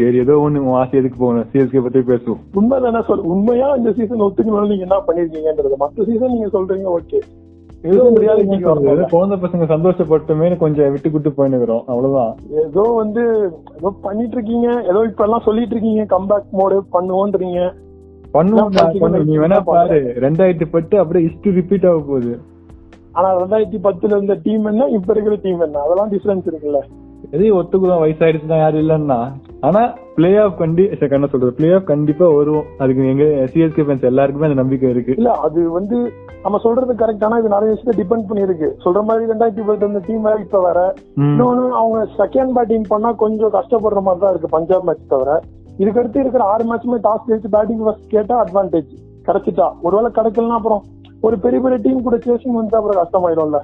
சரி 0.00 0.18
ஏதோ 0.24 0.34
ஒண்ணு 0.44 0.64
உன் 0.66 0.78
ஆசை 0.80 0.98
எதுக்கு 0.98 1.18
போகணும். 1.22 1.46
சிஎஸ்கே 1.52 1.80
பத்தி 1.84 2.00
பேசுவோம். 2.10 2.40
உண்மை 2.58 2.76
தானே 2.84 3.00
சொல் 3.08 3.24
உண்மையா 3.32 3.66
இந்த 3.78 3.90
சீசன் 3.96 4.24
ஒத்துக்கணும் 4.26 4.70
நீங்க 4.72 4.86
என்ன 4.88 4.98
பண்ணிருக்கீங்கன்றது 5.06 5.78
மத்த 5.82 6.06
சீசன் 6.10 6.34
நீங்க 6.34 6.48
சொல்றீங்க 6.56 6.88
ஓகே 6.98 7.20
ஏதோ 7.88 8.02
வரணும் 8.06 9.12
குழந்தை 9.12 9.36
பசங்க 9.42 9.66
சந்தோஷப்பட்டுமே 9.72 10.48
கொஞ்சம் 10.62 10.90
விட்டு 10.94 11.10
விட்டு 11.12 11.30
போயினுக்கிறோம் 11.36 11.84
அவ்வளவுதான். 11.92 12.32
ஏதோ 12.62 12.82
வந்து 13.02 13.22
ஏதோ 13.78 13.90
பண்ணிட்டு 14.06 14.36
இருக்கீங்க 14.38 14.68
ஏதோ 14.90 15.02
இப்ப 15.10 15.24
எல்லாம் 15.26 15.46
சொல்லிட்டு 15.46 15.74
இருக்கீங்க 15.76 16.04
கம்பேக் 16.14 16.58
மோடு 16.60 16.78
பண்ணுவோன்றீங்க 16.96 17.60
பண்ணுவோம். 18.36 19.28
நீ 19.30 19.36
வேணா 19.44 19.60
பாரு. 19.70 20.00
ரெண்டாயிரத்தி 20.26 20.68
பத்து 20.74 21.00
அப்படியே 21.02 21.24
ஹிஸ்டரி 21.26 21.54
ரிப்பீட் 21.60 21.86
ஆக 21.90 22.00
போகுது. 22.10 22.34
ஆனா 23.16 23.28
ரெண்டாயிரத்தி 23.40 23.78
பத்துல 23.86 24.16
இருந்த 24.16 24.34
டீம் 24.44 24.66
என்ன? 24.72 24.88
இப்ப 24.98 25.12
இருக்கிற 25.14 25.36
டீம் 25.46 25.62
என்ன? 25.66 25.80
அதெல்லாம் 25.86 26.12
டிஃபரன்ஸ் 26.12 26.48
இருக்குல்ல. 26.50 26.80
எதையும் 27.30 27.58
ஒத்துக்குதான் 27.58 28.02
வயசாயிடுச்சுன்னா 28.02 28.58
யாரும் 28.58 28.88
இல்லன்னா. 28.88 29.32
ஆனா 29.60 29.94
பிளே 30.14 30.36
ஆஃப் 30.36 30.58
கண்டி 30.58 30.88
என்ன 31.00 31.26
சொல்றது? 31.26 31.52
பிளே 31.52 31.74
ஆஃப் 31.74 31.86
கண்டிப்பா 31.86 32.28
வரும். 32.28 32.64
அதுக்கு 32.78 33.08
எங்க 33.08 33.22
சிஎஸ்கே 33.22 33.84
ஃபேன்ஸ் 33.84 34.02
எல்லாருக்குமே 34.02 34.48
அந்த 34.48 34.60
நம்பிக்கை 34.60 34.90
இருக்கு. 34.90 35.14
இல்ல 35.16 35.30
அது 35.30 35.70
வந்து 35.70 36.12
நம்ம 36.42 36.58
சொல்றது 36.58 36.94
கரெக்ட் 36.94 37.24
ஆனா 37.24 37.36
இது 37.36 37.48
நிறைய 37.48 37.76
விஷயத்த 37.76 37.88
டிபெண்ட் 37.88 38.24
பண்ணிருக்கு 38.28 38.70
சொல்ற 38.84 39.02
மாதிரி 39.02 39.30
ரெண்டாயிரத்தி 39.30 39.66
பத்து 39.66 39.76
இருந்த 39.76 40.00
டீம் 40.06 40.22
வேற 40.22 40.36
இப்ப 40.40 40.62
வேற. 40.62 40.94
இன்னொன்னு 41.16 41.68
அவங்க 41.68 42.08
செகண்ட் 42.18 42.52
பேட்டிங் 42.52 42.84
பண்ணா 42.88 43.12
கொஞ்சம் 43.12 43.52
கஷ்டப்படுற 43.52 44.00
மாதிரி 44.00 44.20
தான் 44.20 44.30
இருக்கு 44.30 44.48
பஞ்சாப் 44.48 44.84
மேட்ச் 44.84 45.08
தவிர. 45.08 45.40
இதுக்கடுத்து 45.78 46.18
இருக்கிற 46.18 46.44
ஆறு 46.44 46.74
மேட்சுமே 46.74 46.98
டாஸ் 47.02 47.28
ஜெயிச்சு 47.28 47.46
பேட்டிங் 47.50 47.84
ஃபர்ஸ்ட் 47.84 48.10
கேட்டா 48.10 48.44
அட்வான்டேஜ் 48.44 48.88
கிடைச்சிட்டா. 49.26 49.72
ஒருவேளை 49.82 50.10
கிடைக்கலன்னா 50.14 50.48
அப்புறம் 50.48 50.82
ஒரு 51.26 51.36
பெரிய 51.44 51.58
பெரிய 51.64 51.78
டீம் 51.84 52.04
கூட 52.04 52.16
சேசிங் 52.26 52.56
வந்து 52.58 52.76
அப்புறம் 52.78 53.00
கஷ்டமாயிடும்ல. 53.00 53.58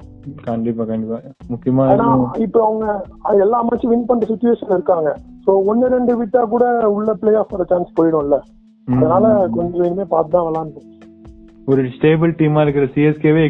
கண்டிப்பா 0.47 0.83
கண்டிப்பா. 0.91 1.17
முக்கியமா 1.53 1.85
இப்ப 2.45 2.57
அவங்க 2.65 2.85
எல்லா 3.45 3.59
மேட்சும் 3.67 3.93
வின் 3.93 4.09
பண்ற 4.09 4.27
சுச்சுவேஷன் 4.31 4.75
இருக்காங்க. 4.75 5.11
சோ 5.45 5.53
ஒன்னு 5.71 5.87
ரெண்டு 5.95 6.13
விட்டா 6.19 6.43
கூட 6.53 6.65
உள்ள 6.97 7.13
பிளே 7.21 7.33
ஆஃப் 7.41 7.55
வர 7.55 7.65
சான்ஸ் 7.71 7.97
போயிடும்ல. 7.99 8.37
அதனால 8.87 9.25
கொஞ்சம் 9.57 9.85
இனிமே 9.87 10.05
பார்த்து 10.13 10.35
தான் 10.35 10.47
விளாண்டு 10.49 10.83
ஒரு 11.71 11.81
ஸ்டேபிள் 11.95 12.31
டீமா 12.39 12.61
இருக்கிற 12.65 12.85
சிஎஸ்கேவே 12.93 13.41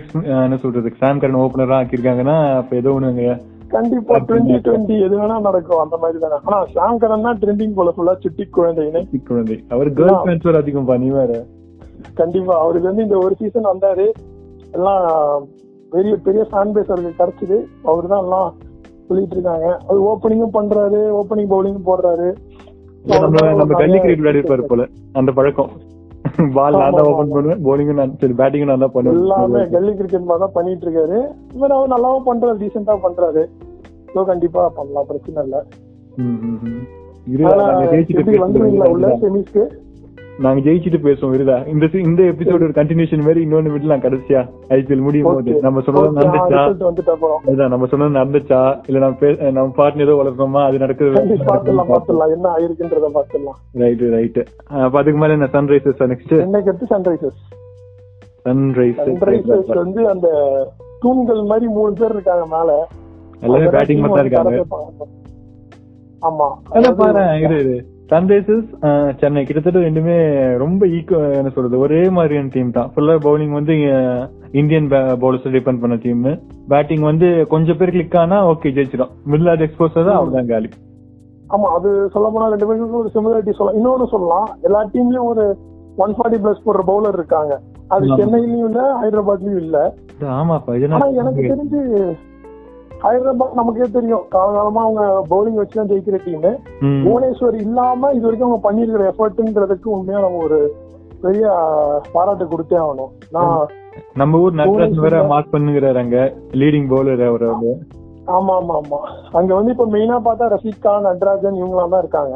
என்ன 0.45 0.57
சொல்றது 0.63 0.91
சாம் 1.01 1.19
கரன் 1.21 1.41
ஓபனரா 1.41 1.75
ஆக்கியிருக்காங்கன்னா 1.79 2.37
அப்ப 2.61 2.81
ஏதோ 2.81 2.93
ஒண்ணு 2.97 3.35
கண்டிப்பா 3.73 4.15
டுவெண்ட்டி 4.27 4.57
டுவெண்ட்டி 4.65 4.95
எது 5.05 5.15
வேணா 5.19 5.37
நடக்கும் 5.47 5.81
அந்த 5.83 5.95
மாதிரி 6.01 6.17
தானே. 6.23 6.37
ஆனா 6.47 6.57
சாங்கரன் 6.75 7.25
தான் 7.27 7.39
ட்ரெண்டிங் 7.41 7.77
போல 7.77 7.91
ஃபுல்லா 7.95 8.13
சுட்டி 8.23 8.43
குழந்தைன்னு 8.57 9.01
குழந்தை. 9.29 9.57
அவர் 9.75 9.89
கேர்ள் 9.97 10.45
வேற 10.47 10.57
அதிகம் 10.63 10.89
பண்ணி 10.91 11.09
வேற. 11.17 11.31
கண்டிப்பா. 12.19 12.53
அவருக்கு 12.63 12.89
வந்து 12.89 13.05
இந்த 13.07 13.17
ஒரு 13.25 13.33
சீசன் 13.41 13.71
வந்தாரு. 13.73 14.07
எல்லாம் 14.77 15.03
பெரிய 15.93 16.13
பெரிய 16.27 16.41
ஃபேன் 16.51 16.73
பேஸ் 16.75 16.91
அவருக்கு 16.93 17.19
கிடைச்சது. 17.19 17.57
அவரு 17.89 18.07
தான் 18.13 18.23
எல்லாம் 18.25 18.49
சொல்லிட்டு 19.09 19.35
இருக்காங்க. 19.35 19.67
அது 19.89 19.99
ஓப்பனிங்கும் 20.11 20.55
பண்றாரு. 20.57 21.01
ஓப்பனிங் 21.19 21.51
பவுலிங்கும் 21.53 21.89
போடுறாரு. 21.91 22.29
நம்ம 23.11 23.77
கல்லி 23.81 23.97
கிரிக்கெட் 23.99 24.23
விளையாடி 24.23 24.41
இருப்பாரு 24.41 24.65
போல. 24.71 24.85
அந்த 25.19 25.31
பழக்கம். 25.37 25.71
பால் 26.55 26.77
நான் 26.79 26.95
தான் 26.97 27.09
ஓபன் 27.11 27.33
பண்ணுவேன். 27.35 27.61
போலிங்கும் 27.67 27.99
நான் 27.99 28.15
சரி 28.21 28.35
பேட்டிங்கும் 28.39 28.71
நான் 28.71 28.83
தான் 28.83 29.07
எல்லாமே 29.13 29.47
பண்ணுவேன் 29.47 29.71
கல்லி 29.75 29.91
கிரிக்கெட் 29.99 30.27
மாதிரி 30.29 30.43
தான் 30.45 30.55
பண்ணிட்டு 30.57 30.85
இருக்காரு. 30.87 31.17
இவர் 31.55 31.75
அவர் 31.77 31.93
நல்லாவும் 31.95 32.27
பண்றாரு. 32.29 32.57
டீசெண்டா 32.63 32.95
பண்றாரு. 33.05 33.43
ஸோ 34.13 34.23
கண்டிப்பா 34.31 34.61
பண்ணலாம். 34.79 35.07
பிரச்சனை 35.11 35.43
இல்ல. 35.47 35.57
வந்துருவீங்களா 38.43 38.89
உள்ள 38.93 39.07
செமிஸ்க்கு 39.23 39.63
நாங்க 40.37 40.59
ஜெயிச்சுட்டு 40.61 40.99
பேசுவோம் 41.03 41.35
இருடா 41.35 41.55
இந்த 41.67 41.85
இந்த 42.01 42.21
எபிசோட் 42.23 42.55
ஒரு 42.59 42.75
கண்டினியூஷன் 42.75 43.23
மாதிரி 43.23 43.39
இன்னொன்னு 43.45 43.71
விடலாம் 43.71 44.03
கடைசியா. 44.03 44.41
ஐபிஎல் 44.69 45.01
முடியும் 45.01 45.27
போது. 45.29 45.53
நம்ம 45.61 45.81
சொன்னது 45.81 46.19
நடந்துச்சா? 46.19 46.61
அதுதான் 47.43 47.69
நம்ம 47.69 47.85
சொன்னது 47.85 48.17
நடந்துச்சா? 48.19 48.59
இல்ல 48.87 48.99
நம்ம 48.99 49.31
நம்ம 49.51 49.73
பார்ட்னர் 49.77 50.05
ஏதோ 50.07 50.17
வளர்க்கணுமா 50.19 50.61
அது 50.65 50.77
நடக்குது 50.77 51.23
என்ன 52.29 52.47
ஆயிருக்குன்றத 52.53 53.09
பாத்துடலாம் 53.15 53.57
ரைட்டு 53.75 54.11
ரைட்டு 54.15 54.43
அப்ப 54.81 54.99
அதுக்கு 54.99 55.19
மேல 55.19 55.33
என்ன 55.33 55.49
சன்ரைசர்ஸ் 55.53 56.03
நெக்ஸ்ட் 56.07 56.35
சென்னைக்கு 56.35 56.71
அடுத்து 56.71 56.91
சன்ரைசர்ஸ் 56.93 57.41
சன்ரைசர்ஸ் 58.45 59.11
சன்ரைசர்ஸ் 59.13 59.73
வந்து 59.75 60.01
அந்த 60.09 60.27
தூண்கள் 61.01 61.43
மாதிரி 61.43 61.67
மூணு 61.71 61.93
பேர் 61.93 62.11
இருக்காங்க 62.11 62.45
மேல. 62.47 62.71
எல்லாமே 63.41 63.67
பேட்டிங் 63.69 63.99
மட்டும் 63.99 64.23
இருக்காங்க. 64.23 64.61
ஆமா. 66.21 66.47
அதான் 66.71 66.97
பாரு 66.99 67.23
இரு 67.41 67.59
சன்ரைசர்ஸ் 68.09 68.67
சென்னை. 69.21 69.41
கிட்டத்தட்ட 69.45 69.79
ரெண்டுமே 69.79 70.15
ரொம்ப 70.63 70.81
ஈக்குவ 70.97 71.19
என்ன 71.39 71.49
சொல்றது 71.49 71.81
ஒரே 71.85 72.01
மாதிரியான 72.17 72.51
டீம் 72.53 72.75
தான். 72.77 72.89
ஃபுல்லா 72.93 73.15
பவுலிங் 73.25 73.55
வந்து 73.59 73.73
இந்தியன் 74.59 74.87
பவுலர்ஸ் 75.23 75.55
டிபெண்ட் 75.55 75.81
பண்ண 75.83 75.95
டீம் 76.05 76.23
பேட்டிங் 76.67 77.05
வந்து 77.09 77.29
கொஞ்சம் 77.53 77.79
பேர் 77.79 77.93
கிளிக் 77.95 78.19
ஆனா 78.23 78.37
ஓகே 78.51 78.73
ஜெயிச்சிடும் 78.77 79.11
மிடில் 79.31 79.49
ஆர்ட் 79.53 79.65
எக்ஸ்போஸ் 79.67 79.97
தான் 79.99 80.17
அவ்வளவுதான் 80.19 80.51
காலி 80.51 80.69
ஆமா 81.47 81.67
அது 81.75 81.89
சொல்ல 82.13 82.27
போனா 82.29 82.47
ரெண்டு 82.53 82.67
பேருக்கும் 82.69 83.01
ஒரு 83.01 83.11
சிமிலாரிட்டி 83.13 83.53
சொல்லலாம். 83.57 83.77
இன்னொன்னு 83.79 84.07
சொல்லலாம் 84.13 84.47
எல்லா 84.67 84.79
டீம்லயும் 84.93 85.29
ஒரு 85.31 85.43
ஒன் 85.97 86.15
ஃபார்ட்டி 86.15 86.39
பிளஸ் 86.43 86.65
போடுற 86.65 86.81
பவுலர் 86.89 87.17
இருக்காங்க. 87.19 87.53
அது. 87.93 88.07
சென்னையிலயும் 88.19 88.67
இல்ல 88.69 88.81
ஹைதராபாத்லயும் 89.01 89.61
இல்ல. 89.65 89.77
ஆமாப்பா 90.39 90.73
எனக்கு 91.21 91.43
தெரிஞ்சு 91.53 91.81
ஹைதராபாத் 93.03 93.57
நமக்கே 93.59 93.87
தெரியும். 93.97 94.23
காலகாலமா 94.35 94.81
அவங்க 94.85 95.03
பவுலிங் 95.31 95.59
வச்சு 95.59 95.77
தான் 95.79 95.89
ஜெயிக்கிற 95.91 96.19
டீம். 96.25 96.47
புவனேஸ்வர் 97.05 97.57
இல்லாம 97.65 98.11
இது 98.17 98.25
வரைக்கும் 98.27 98.49
அவங்க 98.49 98.61
பண்ணிருக்கிற 98.67 99.05
எஃபர்ட்ங்கிறதுக்கு 99.13 99.87
உண்மையா 99.95 100.21
நம்ம 100.25 100.41
ஒரு 100.47 100.59
பெரிய 101.21 101.45
பாராட்டு 102.15 102.45
கொடுத்தே 102.45 102.77
ஆகணும். 102.85 103.11
நான் 103.35 103.53
நம்ம 104.21 104.39
ஊர் 104.39 104.57
நட்ராஜ் 104.61 105.05
வேற 105.05 105.19
மார்க் 105.23 105.53
பண்ணுங்கிறாரு 105.53 105.99
அங்க. 106.03 106.17
லீடிங் 106.61 106.89
பவுலர் 106.93 107.23
அவர் 107.29 107.45
வந்து. 107.51 107.71
ஆமா 108.37 108.53
ஆமா 108.59 108.73
ஆமா. 108.81 108.99
அங்க 109.39 109.51
வந்து 109.55 109.71
இப்ப 109.71 109.85
மெயினா 109.85 110.17
பார்த்தா 110.27 110.51
ரஷீத் 110.53 110.83
கான் 110.85 111.07
நட்ராஜன் 111.09 111.59
இவங்கலாம் 111.61 111.93
தான் 111.93 112.03
இருக்காங்க. 112.05 112.35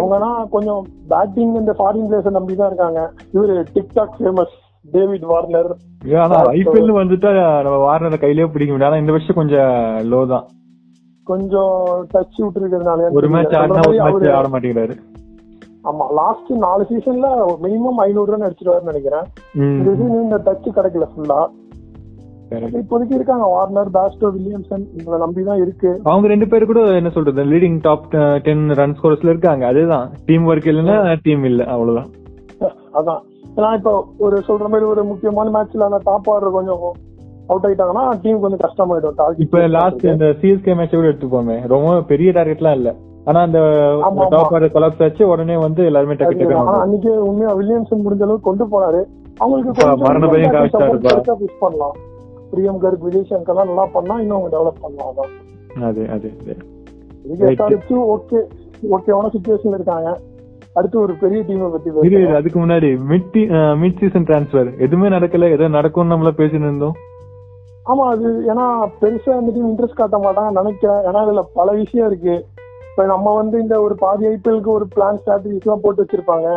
அவங்கன்னா 0.00 0.30
கொஞ்சம் 0.54 0.82
பேட்டிங் 1.12 1.54
இந்த 1.60 1.72
ஃபாரின் 1.78 2.06
பிளேயர்ஸ் 2.08 2.36
நம்பி 2.38 2.54
தான் 2.54 2.70
இருக்காங்க. 2.72 3.00
இவரு 3.34 3.54
டிக்டாக் 3.74 4.16
ஃபேமஸ் 4.18 4.56
டேவிட் 4.90 5.26
வார்னர். 5.32 5.70
ஆனா 6.22 6.38
ஐபிஎல் 6.50 6.92
வந்துட்டா 7.00 7.30
நம்ம 7.62 7.78
வாரண 7.86 8.18
கையிலேயே 8.18 8.48
பிடிக்க 8.52 8.72
முடியாது 8.72 8.92
ஆனா 8.92 9.02
இந்த 9.02 9.12
வருஷம் 9.12 9.38
கொஞ்சம் 9.40 9.72
லோ 10.12 10.20
தான். 10.26 10.46
கொஞ்சம் 11.24 11.74
டச் 12.14 12.38
விட்டு 12.42 12.60
இருக்கிறதுனால 12.60 13.10
ஒரு 13.10 13.28
மேட்ச் 13.28 13.56
ஆடினா 13.60 13.82
ஒரு 13.88 13.98
மேட்ச் 14.02 14.36
ஆட 14.38 14.48
மாட்டேங்கிறாரு. 14.54 14.94
ஆமா 15.90 16.04
லாஸ்ட் 16.18 16.50
நாலு 16.64 16.82
சீசன்ல 16.90 17.28
மினிமம் 17.62 18.00
ஐநூறு 18.06 18.32
ரன் 18.32 18.46
அடிச்சிருவாருன்னு 18.48 18.90
நினைக்கிறேன். 18.92 19.26
இந்த 19.54 19.90
சீசன் 19.98 20.22
இந்த 20.22 20.38
டச் 20.46 20.68
கிடைக்கல 20.78 21.08
ஃபுல்லா. 21.14 21.40
இப்போதைக்கு 22.78 23.14
இருக்காங்க 23.18 23.44
வார்னர் 23.52 23.90
பேஸ்டோ 23.90 24.28
வில்லியம்சன் 24.34 24.82
இவங்களை 24.96 25.18
நம்பி 25.18 25.42
தான் 25.42 25.60
இருக்கு. 25.60 25.90
அவங்க 26.02 26.26
ரெண்டு 26.28 26.48
பேரும் 26.48 26.70
கூட 26.70 26.80
என்ன 27.00 27.10
சொல்றது 27.10 27.44
லீடிங் 27.44 27.78
டாப் 27.80 28.08
டென் 28.42 28.64
ரன் 28.80 28.96
ஸ்கோர்ஸ்ல 28.98 29.32
இருக்காங்க. 29.34 29.66
அதுதான். 29.66 30.08
டீம் 30.26 30.48
ஒர்க் 30.48 30.70
இல்லைன்னா 30.72 31.16
டீம் 31.22 31.44
இல்ல 31.44 31.64
அவ்வளவுதான். 31.64 32.10
அதான். 33.00 33.22
ஏன்னா 33.56 33.74
இப்போ 33.74 34.06
ஒரு 34.18 34.42
சொல்ற 34.48 34.60
மாதிரி 34.60 34.82
ஒரு 34.82 35.04
முக்கியமான 35.04 35.50
மேட்ச்ல 35.50 35.78
அந்த 35.78 36.00
டாப் 36.04 36.30
ஆர்டர் 36.30 36.50
கொஞ்சம் 36.50 36.92
அவுட் 37.46 37.64
ஆயிட்டாங்கன்னா 37.64 38.18
டீம் 38.22 38.40
கொஞ்சம் 38.40 38.58
கஷ்டமாயிடும். 38.58 39.18
Target 39.18 39.34
இப்ப 39.36 39.66
லாஸ்ட் 39.66 40.04
இந்த 40.04 40.24
சிஎஸ்கே 40.24 40.76
மேட்ச் 40.76 40.94
கூட 40.94 41.08
எடுத்துப்போமே. 41.08 41.66
ரொம்ப 41.66 42.02
பெரிய 42.02 42.30
டார்கெட்லாம் 42.30 42.72
இல்ல. 42.72 42.94
ஆனா 43.24 43.40
அந்த 43.40 43.58
டாப் 44.30 44.52
ஆர்டர் 44.52 44.74
கொலாப்ஸ் 44.74 45.02
ஆச்சு 45.02 45.28
உடனே 45.28 45.56
வந்து 45.56 45.84
எல்லாருமே 45.84 46.12
டக்கு 46.12 46.38
டக்கு 46.38 46.80
அன்னைக்கு 46.80 47.26
உண்மையா 47.26 47.56
வில்லியம்சன் 47.56 48.02
முடிஞ்ச 48.04 48.22
அளவுக்கு 48.22 48.40
கொண்டு 48.40 48.64
போனாரு. 48.64 49.04
அவங்களுக்கு 49.38 49.96
மரண 49.96 50.26
பயம். 50.26 50.68
புஷ் 51.38 51.58
பண்ணலாம். 51.60 51.92
பிரியம் 52.50 52.82
கர்க் 52.82 52.98
விஜய் 52.98 53.26
சங்கர்லாம் 53.30 53.64
நல்லா 53.64 53.88
பண்ணா 53.92 54.20
இன்னும் 54.20 54.36
அவங்க 54.36 54.56
டெவலப் 54.56 54.80
பண்ணலாம் 54.80 55.12
அதான். 55.12 55.84
அது 55.84 56.08
அது 56.10 56.32
ஓகே 57.90 58.40
ஓகேவான 58.90 59.28
சுச்சுவேஷன்ல 59.32 59.74
இருக்காங்க. 59.74 60.18
அடுத்து 60.78 60.96
ஒரு 61.00 61.14
பெரிய 61.22 61.40
டீமை 61.48 61.68
பத்தி. 61.72 61.90
அதுக்கு 62.38 62.58
முன்னாடி 62.60 62.90
மிட் 63.10 63.38
மிட் 63.82 63.98
சீசன் 64.02 64.26
டிரான்ஸ்ஃபர் 64.28 64.68
எதுவுமே 64.84 65.08
நடக்கல 65.16 65.50
ஏதோ 65.56 65.66
நடக்கும்னு 65.78 66.14
நம்மள 66.14 66.32
பேசிட்டு 66.40 66.68
இருந்தோம். 66.68 66.96
ஆமா 67.90 68.04
அது 68.14 68.28
ஏன்னா 68.52 68.66
பெருசா 69.00 69.32
இந்த 69.40 69.52
டீம் 69.54 69.70
இன்ட்ரெஸ்ட் 69.70 70.00
காட்ட 70.00 70.18
மாட்டாங்க 70.24 70.50
நினைக்கிறேன். 70.60 71.00
ஏன்னா 71.08 71.22
இதுல 71.26 71.42
பல 71.60 71.72
விஷயம் 71.80 72.08
இருக்கு. 72.10 72.34
இப்ப 72.90 73.04
நம்ம 73.12 73.34
வந்து 73.40 73.56
இந்த 73.64 73.74
ஒரு 73.86 73.94
பாதி 74.04 74.24
ஐபிஎல்க்கு 74.26 74.70
ஒரு 74.78 74.86
பிளான் 74.94 75.18
ஸ்ட்ராட்டஜிஸ் 75.22 75.66
எல்லாம் 75.66 75.84
போட்டு 75.84 76.02
வச்சிருப்பாங்க. 76.02 76.48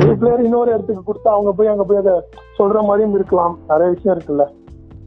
ஒரு 0.00 0.14
பிளேயர் 0.20 0.42
இன்னொரு 0.46 0.70
இடத்துக்கு 0.74 1.02
கொடுத்தா 1.08 1.30
அவங்க 1.36 1.52
போய் 1.58 1.72
அங்க 1.72 1.84
போய் 1.88 2.02
அதை 2.02 2.14
சொல்ற 2.58 2.78
மாதிரியும் 2.88 3.16
இருக்கலாம். 3.18 3.54
நிறைய 3.68 3.88
விஷயம் 3.94 4.16
இருக்குல்ல. 4.18 4.46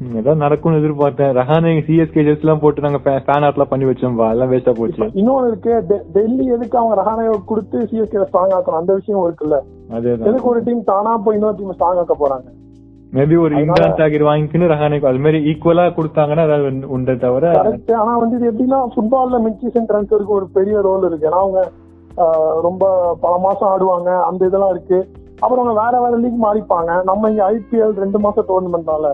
ம், 0.01 0.15
ஏதோ 0.15 0.33
நடக்கும்னு 0.33 0.79
எதிர்பார்த்தேன். 0.79 1.35
ரஹானே 1.39 1.81
சிஎஸ்கே 1.87 2.23
ஜெஸ் 2.23 2.39
எல்லாம் 2.39 2.59
போட்டு 2.59 2.81
நாங்க 2.81 2.97
ஃபேன் 2.97 3.21
ஆர்ட்லாம் 3.25 3.61
பண்ணி 3.61 3.85
வச்சோம்பா 3.85 4.29
எல்லாம் 4.29 4.51
வேஸ்டா 4.51 4.71
போச்சு. 4.71 5.03
இன்னொன்னு 5.03 5.47
இருக்கு. 5.47 6.03
டெல்லி 6.13 6.45
எதுக்கு 6.45 6.77
அவங்க 6.77 7.01
ரஹானையை 7.01 7.35
கொடுத்து 7.45 7.79
சிஎஸ்கே 7.79 8.25
ஸ்ட்ராங் 8.33 8.53
ஆக்கணும்? 8.57 8.77
அந்த 8.77 8.93
விஷயம் 8.93 9.29
இருக்குல்ல. 9.29 9.59
எதுக்கு 10.21 10.49
ஒரு 10.49 10.63
டீம் 10.63 10.83
தானா 10.83 11.17
போய் 11.17 11.37
இன்னொரு 11.37 11.55
டீம் 11.55 11.71
ஸ்ட்ராங் 11.71 11.97
ஆக்க 11.97 12.15
போறாங்க? 12.19 12.47
மேபி 13.13 13.39
ஒரு 13.39 13.55
இம்ரான் 13.55 13.95
தாகிர் 13.95 14.23
வாங்கிக்கின்னு 14.23 14.71
ரஹானே 14.71 15.05
அது 15.05 15.17
மாதிரி 15.17 15.37
ஈக்குவலா 15.37 15.91
கொடுத்தாங்கன்னா 15.91 16.43
அதாவது 16.43 16.69
உண்டு- 16.69 17.17
தவிர 17.17 17.61
ஆனா 17.95 18.17
வந்து 18.17 18.37
இது 18.37 18.51
எப்படின்னா 18.51 18.79
ஃபுட்பால்ல 18.79 19.41
மிட் 19.45 19.57
சீசன் 19.61 19.85
ட்ரான்ஸ்ஃபருக்கு 19.85 20.27
ஒரு 20.27 20.47
பெரிய 20.53 20.81
ரோல் 20.81 21.05
இருக்கு. 21.05 21.27
ஏன்னா 21.27 21.31
அவங்க 21.31 21.71
ரொம்ப 22.61 23.17
பல 23.21 23.37
மாசம் 23.37 23.69
ஆடுவாங்க. 23.69 24.21
அந்த 24.21 24.45
இதெல்லாம் 24.45 24.69
இருக்கு. 24.69 25.07
அப்புறம் 25.41 25.61
அவங்க 25.61 25.75
வேற 25.83 25.93
வேற 26.03 26.15
லீக் 26.23 26.41
மாறிப்பாங்க. 26.45 26.91
நம்ம 27.09 27.29
இங்க 27.31 27.43
ஐபிஎல் 27.55 27.93
ரெண்டு 28.03 28.19
மாசம் 28.25 28.47
டோர்னமெண்ட்னால 28.49 29.05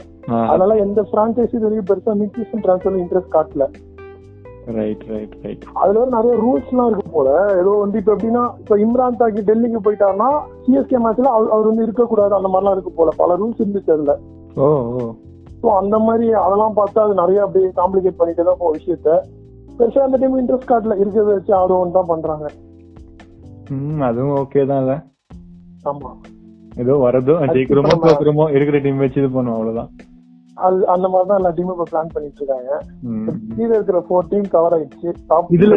அதனால 0.52 0.76
எந்த 0.86 1.02
பிரான்சைசி 1.12 1.62
வரைக்கும் 1.66 1.90
பெருசா 1.92 2.16
மிட் 2.22 2.38
சீசன் 2.40 2.64
ட்ரான்ஸ்ஃபர் 2.66 2.98
இன்ட்ரெஸ்ட் 3.04 3.36
காட்டல. 3.36 3.66
ரைட் 4.78 5.04
ரைட் 5.12 5.36
ரைட் 5.44 5.66
அதுல 5.82 6.00
வந்து 6.00 6.16
நிறைய 6.18 6.34
ரூல்ஸ் 6.44 6.72
எல்லாம் 6.72 6.90
இருக்கு 6.90 7.12
போல. 7.18 7.30
ஏதோ 7.62 7.74
வந்து 7.84 8.00
இப்ப 8.02 8.12
எப்படின்னா 8.16 8.44
இப்ப 8.62 8.78
இம்ரான் 8.86 9.20
தாக்கி 9.22 9.42
டெல்லிக்கு 9.50 9.80
போயிட்டாருன்னா 9.86 10.30
சிஎஸ்கே 10.66 11.00
மேட்ச்ல 11.06 11.32
அவர் 11.36 11.70
வந்து 11.70 11.86
இருக்கக்கூடாது 11.88 12.38
அந்த 12.40 12.50
மாதிரிலாம் 12.54 12.76
இருக்கு 12.78 12.94
போல. 13.00 13.12
பல 13.22 13.38
ரூல்ஸ் 13.42 13.62
இருந்துச்சு 13.64 13.96
அதுல 13.98 14.16
ஸோ 15.62 15.68
அந்த 15.82 15.96
மாதிரி 16.08 16.26
அதெல்லாம் 16.46 16.78
பார்த்தா 16.80 17.04
அது 17.06 17.14
நிறைய 17.22 17.46
அப்படியே 17.46 17.70
காம்ப்ளிகேட் 17.80 18.20
பண்ணிட்டு 18.20 18.44
தான் 18.50 18.60
போகும் 18.60 18.78
விஷயத்த. 18.80 19.10
பெருசா 19.78 20.04
அந்த 20.08 20.18
டைம் 20.22 20.40
இன்ட்ரெஸ்ட் 20.42 20.72
காட்டல. 20.72 20.96
இருக்கிறத 21.02 21.32
வச்சு 21.38 21.54
ஆடுவோம் 21.60 21.96
தான் 21.98 22.12
பண்றாங்க. 22.12 22.48
அதுவும் 24.08 24.36
ஓகே 24.42 24.62
தான் 24.74 24.92
ஆமா. 25.90 26.12
ஏதோ 26.82 26.94
வரதோ 27.04 27.36
ஜெயிக்கிறோமோ 27.56 27.96
தோக்குறோமோ 28.04 28.46
இருக்கிற 28.56 28.80
டீம் 28.86 29.02
வச்சு 29.04 29.20
இது 29.22 29.30
பண்ணுவோம் 29.36 29.58
அவ்வளவுதான். 29.58 29.90
அது 30.58 30.78
அந்த 30.94 31.08
மாதிரி 31.14 31.28
தான் 31.30 31.40
எல்லா 31.40 31.52
டீமும் 31.58 31.76
இப்ப 31.76 31.86
பிளான் 31.90 32.14
பண்ணிட்டு 32.14 32.40
இருக்காங்க. 32.42 32.70
கீழே 33.56 33.74
இருக்கிற 33.76 34.00
ஃபோர் 34.08 34.30
டீம் 34.32 34.48
கவர் 34.54 34.76
ஆயிடுச்சு. 34.78 35.10
டாப் 35.32 35.52
இதுல 35.56 35.76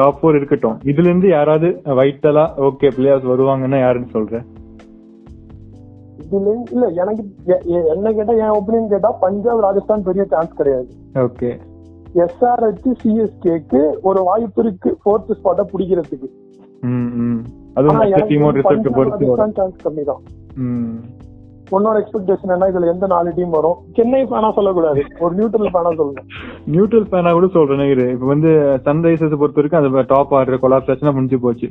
டாப் 0.00 0.18
ஃபோர் 0.18 0.38
இருக்கட்டும். 0.38 0.76
இதுல 0.90 1.08
இருந்து 1.10 1.28
யாராவது 1.36 1.68
வைட்டலா 2.00 2.44
ஓகே 2.68 2.90
பிளேயர்ஸ் 2.96 3.30
வருவாங்கன்னா 3.32 3.80
யாருன்னு 3.84 4.14
சொல்றேன் 4.16 4.46
இதுல 6.24 6.52
இல்ல 6.74 6.84
எனக்கு 7.02 7.22
என்ன 7.92 8.12
கேட்டா 8.18 8.34
என் 8.44 8.56
ஒப்பீனியன் 8.58 8.92
கேட்டா 8.92 9.10
பஞ்சாப் 9.24 9.64
ராஜஸ்தான் 9.66 10.06
பெரிய 10.08 10.24
சான்ஸ் 10.32 10.58
கிடையாது. 10.60 10.90
ஓகே 11.26 11.50
எஸ்ஆர்ஹெச் 12.24 12.88
சிஎஸ்கேக்கு 13.02 13.80
ஒரு 14.08 14.20
வாய்ப்பு 14.28 14.60
இருக்கு 14.64 14.90
ஃபோர்த் 15.02 15.36
ஸ்பாட்டை 15.38 15.64
பிடிக்கிறதுக்கு. 15.72 16.28
மற்ற 17.76 18.06
எனக்கு 18.12 18.30
டீமோட 18.30 18.54
ரிசல்ட் 18.60 18.96
பொறுத்து 18.98 19.32
வரும். 19.32 19.56
சான்ஸ் 19.58 19.82
கம்மி 19.86 20.04
தான் 20.10 20.22
உன்னோட 21.76 21.96
எக்ஸ்பெக்டேஷன் 22.00 22.52
என்ன? 22.54 22.66
இதுல 22.70 22.88
எந்த 22.92 23.06
நாலு 23.12 23.28
டீம் 23.36 23.54
வரும்? 23.56 23.76
சென்னை 23.96 24.18
ஃபேனா 24.30 24.48
சொல்லக்கூடாது. 24.56 25.02
ஒரு 25.24 25.32
நியூட்ரல் 25.38 25.70
ஃபேனா 25.74 25.92
சொல்லணும் 26.00 26.26
நியூட்ரல் 26.72 27.06
ஃபேனா 27.10 27.30
கூட 27.36 27.46
சொல்றேன் 27.54 27.90
இரு 27.92 28.04
இப்ப 28.14 28.26
வந்து 28.32 28.50
சன்ரைசர்ஸ் 28.86 29.38
பொறுத்த 29.42 29.60
வரைக்கும் 29.60 29.80
அது 29.80 30.04
டாப் 30.12 30.34
ஆர்டர் 30.38 30.62
கொலாப்ஸ் 30.64 30.90
ஆச்சுன்னா 30.92 31.14
முடிஞ்சு 31.16 31.38
போச்சு. 31.44 31.68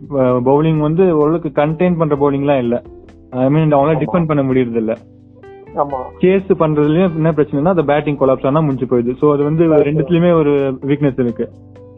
பவுலிங் 0.48 0.79
வந்து 0.88 1.03
ஓரளவுக்கு 1.20 1.51
கண்டெயின் 1.62 2.00
பண்ற 2.00 2.15
பவுலிங்லாம் 2.24 2.62
இல்ல. 2.65 2.77
ஐ 3.43 3.50
மீன் 3.55 3.75
அவங்களால. 3.75 4.00
டிஃபெண்ட் 4.03 4.29
பண்ண 4.31 4.43
முடியறது 4.48 4.81
இல்ல 4.84 4.96
ஆமா. 5.81 6.00
சேஸ் 6.22 6.50
பண்றதுலயும் 6.62 7.13
என்ன 7.20 7.34
பிரச்சனைனா 7.36 7.74
அந்த 7.75 7.86
பேட்டிங் 7.91 8.20
கொலாப்ஸ் 8.22 8.48
ஆனா 8.50 8.63
முடிஞ்சு 8.67 8.88
போயிடுது. 8.91 9.13
சோ 9.22 9.27
அது 9.36 9.43
வந்து. 9.50 9.63
ரெண்டுத்துலயுமே 9.89 10.31
ஒரு 10.39 10.53
வீக்னஸ் 10.89 11.22
இருக்கு. 11.25 11.46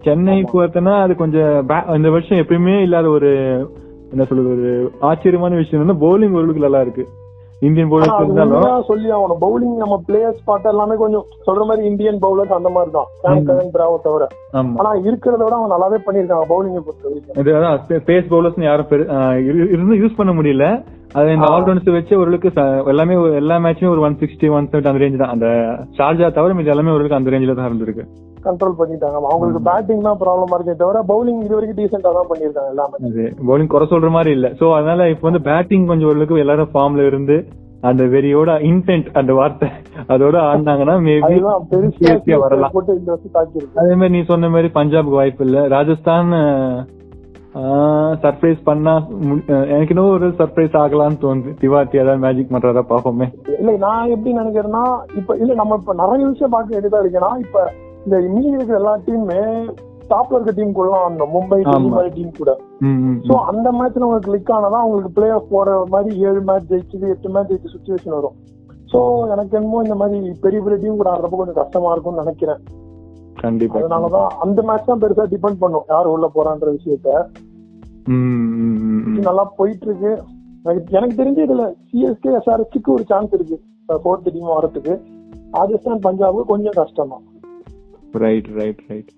சென்னை. 0.08 0.36
பார்த்தனா 0.52 0.94
அது 1.06 1.14
கொஞ்சம் 1.22 1.54
இந்த 2.00 2.10
வருஷம் 2.16 2.42
எப்பயுமே 2.44 2.76
இல்லாத 2.88 3.08
ஒரு 3.18 3.32
என்ன 4.14 4.26
சொல்றது 4.26 4.50
ஒரு 4.50 4.92
ஆச்சரியமான 5.00 5.56
விஷயம் 5.56 5.86
வந்து 5.86 6.06
பவுலிங் 6.06 6.32
ஓரளவுக்கு 6.32 6.62
நல்லா 6.62 6.82
இருக்கு 6.82 7.08
இந்தியன் 7.60 7.92
பவுலர்ஸ் 7.92 8.22
இருந்தாலும் 8.22 8.84
சொல்லி 8.84 9.12
ஆகணும். 9.12 9.38
பவுலிங் 9.42 9.76
நம்ம 9.76 10.04
பிளேயர்ஸ் 10.08 10.44
பார்த்த 10.46 10.70
எல்லாமே 10.70 10.96
கொஞ்சம் 10.96 11.26
சொல்ற 11.48 11.66
மாதிரி 11.66 11.88
இந்தியன் 11.88 12.20
பவுலர்ஸ் 12.22 12.54
அந்த 12.54 12.70
மாதிரி 12.70 12.92
தான் 12.92 13.06
பிராவோ 13.74 13.98
தவிர. 14.04 14.28
ஆனா 14.78 14.94
இருக்கிறத 14.94 15.38
விட 15.38 15.56
அவங்க 15.56 15.76
நல்லாவே 15.76 16.10
பண்ணிருக்காங்க 16.10 16.44
பவுலிங் 16.44 16.80
பொறுத்த 16.80 17.42
அதான் 17.42 17.80
பேஸ் 17.90 18.28
பவுலர்ஸ் 18.30 18.64
யாரும் 18.64 18.88
இருந்து 19.68 19.96
யூஸ் 19.96 20.16
பண்ண 20.16 20.42
முடியல. 20.42 20.84
அது 21.14 21.34
இந்த. 21.34 21.46
ஆல்ரவுண்ட்ஸ் 21.46 21.92
வச்சு 21.92 22.18
ஓரளவுக்கு 22.18 22.52
எல்லாமே 22.86 23.16
ஒரு- 23.16 23.36
எல்லா 23.36 23.58
மேட்சுமே 23.58 23.90
ஒரு 23.90 24.02
ஒன் 24.02 24.18
சிக்ஸ்டி 24.20 24.52
ஒன் 24.52 24.68
செவன்டி 24.68 24.88
அந்த 24.88 24.92
ரேஞ்ச் 24.92 25.18
தான். 25.18 25.30
அந்த 25.30 25.46
ஷார்ஜா 25.98 26.34
தவிர 26.34 26.60
இது 26.60 26.70
எல்லாமே 26.70 26.90
ஓரளவுக்கு 26.90 27.16
அந்த 27.16 27.30
ரேஞ்சில 27.30 27.56
தான் 27.56 27.72
இருந்திருக்கு. 27.72 28.06
கண்ட்ரோல் 28.46 28.78
பண்ணிட்டாங்க. 28.80 29.18
அவங்களுக்கு 29.32 29.62
பேட்டிங் 29.70 30.06
தான் 30.08 30.20
ப்ராப்ளமா 30.22 30.58
இருக்கே 30.58 30.76
தவிர 30.84 31.02
பவுலிங் 31.12 31.42
இது 31.46 31.56
வரைக்கும் 31.58 31.80
டீசெண்டா 31.82 32.14
தான் 32.20 32.30
பண்ணிருக்காங்க 32.32 32.74
எல்லாமே. 32.76 32.96
பவுலிங் 33.50 33.74
குறை 33.74 33.88
சொல்ற 33.94 34.10
மாதிரி 34.18 34.34
இல்ல. 34.38 34.50
சோ 34.62 34.68
அதனால 34.78 35.10
இப்ப 35.14 35.28
வந்து 35.30 35.44
பேட்டிங் 35.50 35.90
கொஞ்சம் 35.92 36.10
ஓரளவுக்கு 36.12 36.44
எல்லாரும் 36.46 36.74
ஃபார்ம்ல 36.74 37.06
இருந்து 37.12 37.38
அந்த 37.90 38.04
வெறியோட 38.12 38.52
இன்டென்ட் 38.72 39.08
அந்த 39.20 39.32
வார்த்தை 39.38 39.70
அதோட 40.14 40.36
ஆடினாங்கன்னா 40.50 40.96
மேபி 41.08 41.40
வரலாம். 42.44 42.76
அதே 43.82 43.94
மாதிரி 44.00 44.14
நீ 44.16 44.22
சொன்ன 44.32 44.50
மாதிரி 44.56 44.70
பஞ்சாப்க்கு 44.80 45.20
வாய்ப்பு 45.22 45.46
இல்ல. 45.48 45.60
ராஜஸ்தான் 45.76 46.30
சர்ப்ரைஸ் 48.22 48.62
பண்ணா 48.68 48.94
எனக்கு 49.74 49.94
இன்னும் 49.94 50.14
ஒரு 50.14 50.28
சர்ப்ரைஸ் 50.40 50.76
ஆகலாம்னு 50.84 51.20
தோணுது. 51.24 51.52
திவாத்தி 51.64 52.00
ஏதாவது 52.04 52.24
மேஜிக் 52.24 52.54
பண்றதா 52.54 52.84
பாப்போமே. 52.94 53.28
இல்ல 53.60 53.76
நான் 53.84 54.12
எப்படி 54.16 54.32
நினைக்கிறேன்னா 54.40 54.84
இப்ப 55.20 55.36
இல்ல 55.42 55.54
நம்ம 55.62 55.78
இப்ப 55.82 55.94
நிறைய 56.02 56.24
விஷயம் 56.32 56.56
பார்க்க 56.56 56.76
வேண்டியதா 56.76 57.02
இருக்குன்னா 57.04 57.32
இப்ப 57.46 57.66
இந்த 58.06 58.20
மீதி 58.20 58.48
இருக்கிற 58.48 58.76
எல்லா 58.76 58.98
டீமுமே 58.98 59.74
டாப்ல 60.10 60.34
இருக்க 60.34 60.52
டீம் 60.56 60.74
கூட 60.74 61.10
ஆடணும். 61.10 61.28
மும்பை. 61.34 61.62
மாதிரி 61.90 62.10
டீம் 62.10 62.32
கூட. 62.38 62.62
சோ 63.22 63.34
அந்த 63.34 63.72
மேட்ச்ல 63.72 63.98
உங்களுக்கு 63.98 64.32
கிளிக் 64.32 64.50
ஆனாதான் 64.50 64.82
உங்களுக்கு 64.82 65.12
பிளே 65.12 65.30
ஆஃப் 65.30 65.50
போற 65.50 65.86
மாதிரி 65.90 66.18
ஏழு 66.18 66.42
மேட்ச் 66.42 66.72
ஜெயிச்சது 66.72 67.10
எட்டு 67.10 67.30
மேட்ச் 67.30 67.52
ஜெயிச்ச 67.52 67.66
சுச்சுவேஷன் 67.76 68.10
வரும். 68.10 68.32
சோ 68.94 69.30
எனக்கு 69.30 69.58
என்னமோ 69.58 69.82
இந்த 69.84 69.96
மாதிரி 69.96 70.38
பெரிய 70.42 70.62
பெரிய 70.62 70.82
டீம் 70.82 70.96
கூட 70.96 71.12
ஆடுறப்ப 71.12 71.30
கொஞ்சம் 71.30 71.54
கஷ்டமா 71.54 71.92
இருக்கும்னு 71.92 72.20
நினைக்கிறேன். 72.20 72.60
கண்டிப்பா. 73.42 73.80
அதனாலதான் 73.80 74.28
அந்த 74.28 74.62
மேட்ச் 74.62 74.86
தான் 74.86 75.00
பெருசா 75.00 75.32
டிபெண்ட் 75.32 75.56
பண்ணும். 75.60 75.84
யார் 75.90 76.06
உள்ள 76.06 76.32
போறான்ற 76.36 76.78
விஷயத்த. 76.78 77.08
நல்லா 79.22 79.44
போயிட்டு 79.44 79.86
இருக்கு 79.86 80.24
எனக்கு- 80.66 80.90
எனக்கு 80.90 81.24
தெரிஞ்சு 81.24 81.50
இதுல 81.50 81.74
சிஎஸ்கே 81.94 82.40
எஸ்ஆர்எஸ்க்கு 82.40 82.88
ஒரு 82.88 83.04
சான்ஸ் 83.04 83.34
இருக்கு. 83.34 83.62
ஃபோர்த் 83.88 84.32
டீம் 84.34 84.48
வரதுக்கு 84.48 85.02
ராஜஸ்தான் 85.52 86.00
பஞ்சாபுக்கு 86.00 86.44
கொஞ்சம் 86.44 86.72
கஷ்டம் 86.76 87.10
தான் 87.10 87.24
ரைட் 88.14 88.48
ரைட் 88.60 88.82
ரைட் 88.88 89.12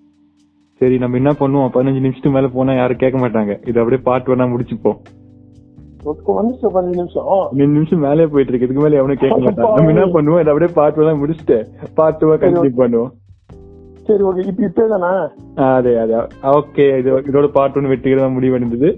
சரி 0.80 0.98
நம்ம 0.98 1.16
என்ன 1.16 1.32
பண்ணுவோம்? 1.32 1.70
பதினஞ்சு 1.74 2.00
நிமிஷத்துக்கு 2.04 2.30
மேல 2.30 2.48
போனா 2.48 2.74
யாரும் 2.74 2.96
கேட்க 2.96 3.18
மாட்டாங்க. 3.18 3.68
இது 3.68 3.80
அப்படியே 3.80 4.02
பார்ட் 4.02 4.28
வேணா 4.28 4.46
முடிச்சுப்போம். 4.54 4.98
பதினஞ்சு 6.06 6.96
நிமிஷம்? 7.00 7.28
ரெண்டு 7.50 7.74
நிமிஷம் 7.76 7.98
மேலே 7.98 8.26
போயிட்டு 8.26 8.52
இருக்கு. 8.52 8.66
இதுக்கு 8.66 8.82
மேல 8.82 8.96
எவனும் 8.96 9.16
கேட்க 9.16 9.38
மாட்டாங்க 9.38 9.76
நம்ம 9.76 9.92
என்ன 9.94 10.06
பண்ணுவோம்? 10.06 10.40
இதை 10.40 10.52
அப்படியே 10.52 10.72
பார்ட் 10.74 10.98
வேணா 10.98 11.14
முடிச்சுட்டு 11.22 11.66
பார்ட் 11.94 12.20
டூவா 12.22 12.36
கண்டினியூ 12.42 12.74
பண்ணுவோம். 12.82 13.12
சரி 14.08 14.22
ஓகே. 14.22 14.46
இப்ப 14.46 14.66
இப்பே 14.66 14.88
தானே 14.88 15.12
அதே 15.54 15.96
அதே. 15.96 16.14
ஓகே 16.58 16.98
இது 16.98 17.10
இதோட 17.30 17.46
பார்ட் 17.46 17.76
ஒன்று 17.76 17.92
வெற்றிகரமா 17.92 18.28
முடிவடைந்தது. 18.36 18.90